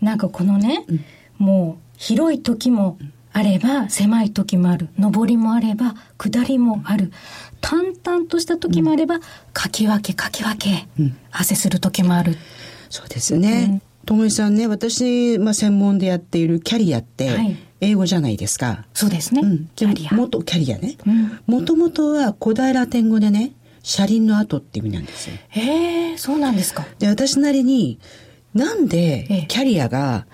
[0.00, 1.04] なんかこのね、うん、
[1.38, 2.98] もう、広い時も
[3.32, 4.88] あれば、狭い時もある。
[4.98, 7.12] 上りもあれば、下りもある。
[7.60, 9.20] 淡々とした時もあれば、
[9.52, 12.36] かき分けかき分け、うん、汗する時もある。
[12.90, 13.80] そうですよね。
[14.04, 18.86] ともえさんね、私、まあ、専門でやっているキャリアって、英語じゃないですか。
[18.94, 19.42] そうですね。
[19.42, 20.14] うん、キャリア。
[20.14, 20.96] 元キャリアね。
[21.46, 25.36] もともとは古代ラテン語でね、車輪の後って意味なんですよ。
[25.48, 26.86] へえ、そうなんですか。
[26.98, 27.98] で、私なりに、
[28.54, 30.26] なんでキャリアが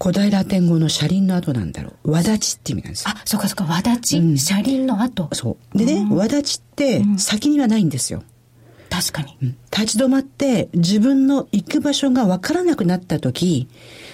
[0.00, 2.10] 古代ラテン語の車輪の後なんだろう。
[2.12, 3.10] わだちって意味なんですよ。
[3.14, 5.28] あ、そうかそうか、わだち、うん、車輪の後。
[5.32, 5.78] そう。
[5.78, 8.22] でね、わだちって先にはないんですよ。
[8.88, 9.54] 確かに。
[9.70, 13.68] 立ち止まって自分の行く場所がわからなくなった時、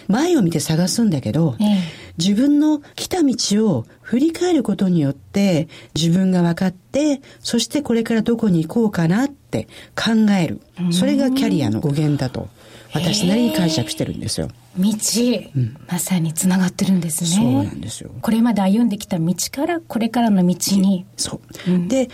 [0.08, 1.78] 前を見て探すんだけど、ええ、
[2.18, 3.34] 自分の来た道
[3.68, 10.60] を振り返ることによって自分が分かって、そしてこれからどこに行こうかなって考える。
[10.90, 12.48] それがキャリアの語源だと
[12.94, 14.48] 私なりに解釈してるんですよ。
[14.76, 17.30] 道、うん、まさにつながってるんですね。
[17.30, 18.10] そうなんですよ。
[18.20, 21.06] これまで歩んできた道からこれからの道に。
[21.16, 21.70] そう。
[21.70, 22.08] うん、で、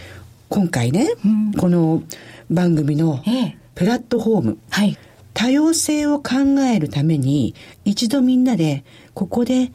[0.49, 2.03] 今回ね、うん、この
[2.51, 3.23] 番組の
[3.75, 4.97] プラットフォーム、はい、
[5.35, 8.85] 多様性を考えるために一度みんなで
[9.15, 9.73] ここで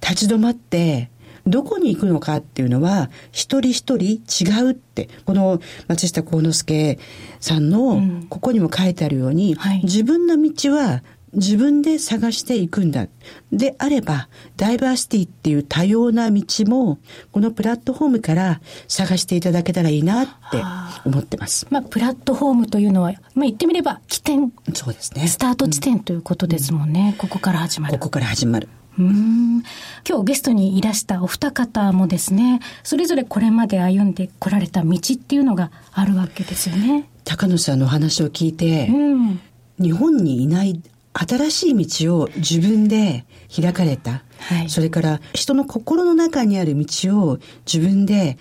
[0.00, 1.10] 立ち止まって
[1.46, 6.98] どこに行くのかっていうのは、一人一人違うって、この松下幸之助
[7.38, 8.00] さんの、
[8.30, 11.02] ここにも書いてあるように、うんはい、自分の道は
[11.34, 13.06] 自分で探していくんだ。
[13.52, 16.98] であれば、ダイバーシティっていう多様な道も、
[17.32, 20.62] このプラットフォームから探していただけたらいいなって
[21.04, 21.66] 思ってます。
[21.70, 24.52] まあ、プラットフォームというのは、まあ、言ってみれば起点。
[24.74, 25.26] そうですね。
[25.26, 27.10] スタート地点ということですもんね。
[27.12, 27.94] うん、ここから始まる。
[27.94, 28.68] ここから始まる。
[28.98, 29.62] うん
[30.08, 37.08] 今日ゲストにいらしたお二方もですね、それぞれこれまで歩んでこられた道っていうのがあるわけですよね。
[37.24, 39.40] 高野さんの話を聞いて、うん、
[39.80, 40.80] 日本にいない
[41.14, 44.24] 新しい道を自分で開かれた。
[44.40, 47.38] はい、それから人の心の中にある道を
[47.72, 48.36] 自分で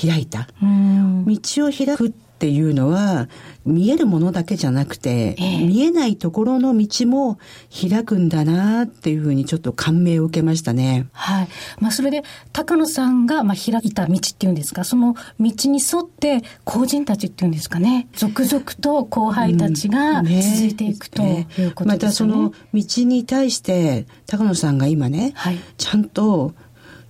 [0.00, 0.46] 開いた。
[0.60, 3.28] 道を開くっていうのは
[3.66, 7.38] 見えるものだけじゃなくて、えー、見えないところの道も
[7.70, 11.08] 開くんだなっていうふうにちょっと感銘を受けましたね。
[11.12, 11.48] はい。
[11.80, 12.22] まあそれで
[12.52, 21.64] 高野さんがまあ開いた道っていうんですか、その道に沿って後人たちっていうんですかね、続々と後輩たちが続いていくということですね。
[21.64, 21.76] ね。
[21.84, 26.54] またその道に対して高野さんが今ね、はい、ちゃんと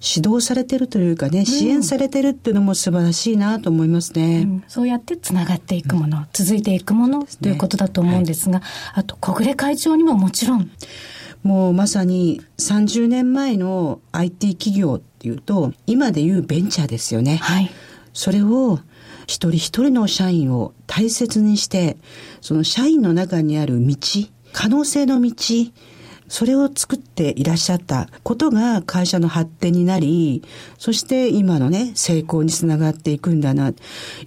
[0.01, 4.43] 指導されてるというかね、支援されてるっていうのも素晴らしいなと思いますね。
[4.43, 8.69] うん、そうやってつながっていくもの、続いていくもの、ということだと思うんですが、はい、
[9.01, 10.71] あと小暮会長にももちろん。
[11.43, 17.37] もうまさに30年前の IT 企業っていうと、今でいうベンチャーですよね。
[17.37, 17.71] はい。
[18.13, 18.81] それを
[19.27, 21.97] 一人一人の社員を大切にして、
[22.41, 23.97] その社員の中にある道、
[24.53, 25.33] 可能性の道、
[26.29, 30.43] それを作っていらっしゃったことが会社の発展になり、
[30.79, 33.65] そして今のね、成功につながっていくんだな。
[33.65, 33.75] やっ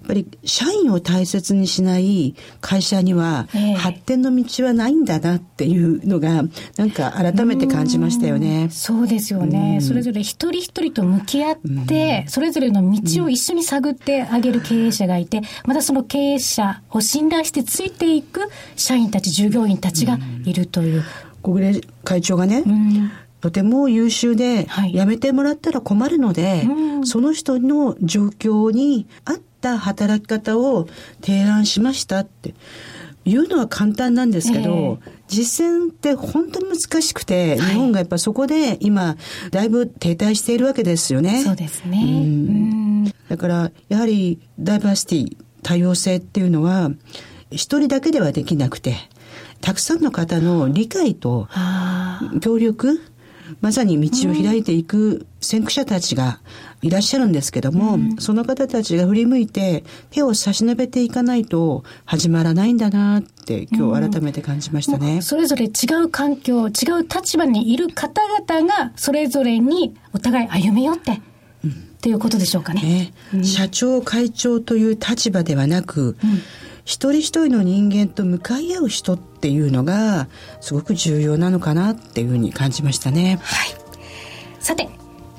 [0.06, 6.42] ぱり社員を大切にしない会社には発展の道はないんだなっていうのが、
[6.76, 8.66] なんか改めて感じましたよね。
[8.66, 9.80] うそうですよね。
[9.80, 18.40] それぞれ一人一人と向き合って、それぞれの道を一緒に探ってあげる経営者がいて、またその経営者を信頼してついていく
[18.76, 21.04] 社員たち、従業員たちがいるという。
[21.42, 30.86] 小暮会長がね、うん、とても優秀で、はい、辞めてもらったら困るので、うん、その人の状況に合った働き方を
[31.20, 32.54] 提案しましたって。
[33.24, 39.16] 言うのは簡単なんですけど、えー、実践って本当に難しくて、はい、日本がやっぱそこで今、
[39.50, 41.42] だいぶ停滞しているわけですよね。
[41.44, 41.98] そうですね。
[42.02, 46.90] うん、だから、やはりダイバーシティ、多様性っていうのは、
[47.50, 48.96] 一人だけではできなくて、
[49.62, 51.48] たくさんの方の理解と
[52.40, 53.00] 協力、
[53.60, 56.40] まさに道を開いていく先駆者たちが
[56.80, 65.68] いらっしゃるんですけども、うん、その方たちが振り向いて手を差し伸べていかないと始まらないんだなって今日改めて感じましたね、うん、それぞれ違
[66.04, 71.20] う環境、違う立場にいる方々がそれぞれにお互い歩み寄って、
[71.64, 73.12] うん、っていうことでしょうかね。
[73.32, 73.44] ね。
[73.44, 76.16] 社長、会長という立場ではなく、
[76.84, 80.28] 一人一人の人間と向かい合う人っていうのが
[80.60, 83.38] すごく重要なのかなっていうふうに感じましたね。
[83.42, 83.68] はい。
[84.60, 84.88] さて、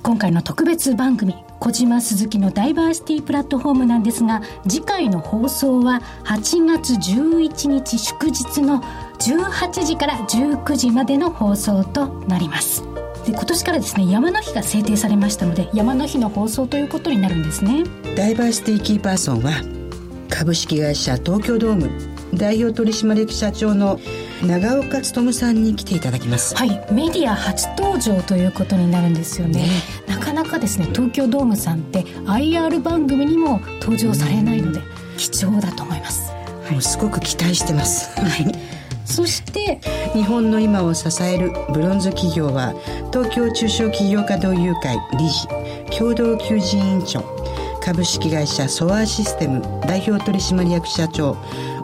[0.03, 8.81] 今回の特別番組小島鈴木のダイバーシティプラットフォームなんですが次回の放送は8月11日祝日の
[9.19, 12.83] 18時から19時までの放送となります
[13.25, 17.85] で今年からですね山の日が制定されましたので山の日の放送ということになるんですね
[18.17, 19.82] ダイバーシティキーパーソンは
[20.29, 23.99] 株式会社東京ドーム代表取締役社長の
[24.45, 26.55] 長岡努さんに来ていただきます。
[26.55, 29.69] はいメディア初登場ということになるんですよね、ね、
[30.07, 34.81] なかなかですね東京ドームさんって IR 番組にも登場されないので、
[35.17, 36.31] 貴重だと思います。
[36.71, 38.09] もうすごく期待してます。
[38.19, 38.51] はい。
[39.05, 39.79] そして
[40.13, 42.73] 日本の今を支えるブロンズ企業は
[43.11, 45.47] 東京中小企業家同友会理事
[45.95, 47.42] 共同求人委員長
[47.83, 51.35] 株式会社ソワーシステム代表取締役社長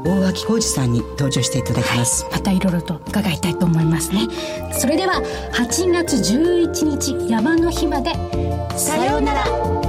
[0.05, 4.27] 大脇浩二さんに登場していただきます、はい、またいろいろと伺いたいと思いますね。
[4.71, 5.21] それでは
[5.53, 8.13] 8月11日山の日まで。
[8.77, 9.88] さようなら。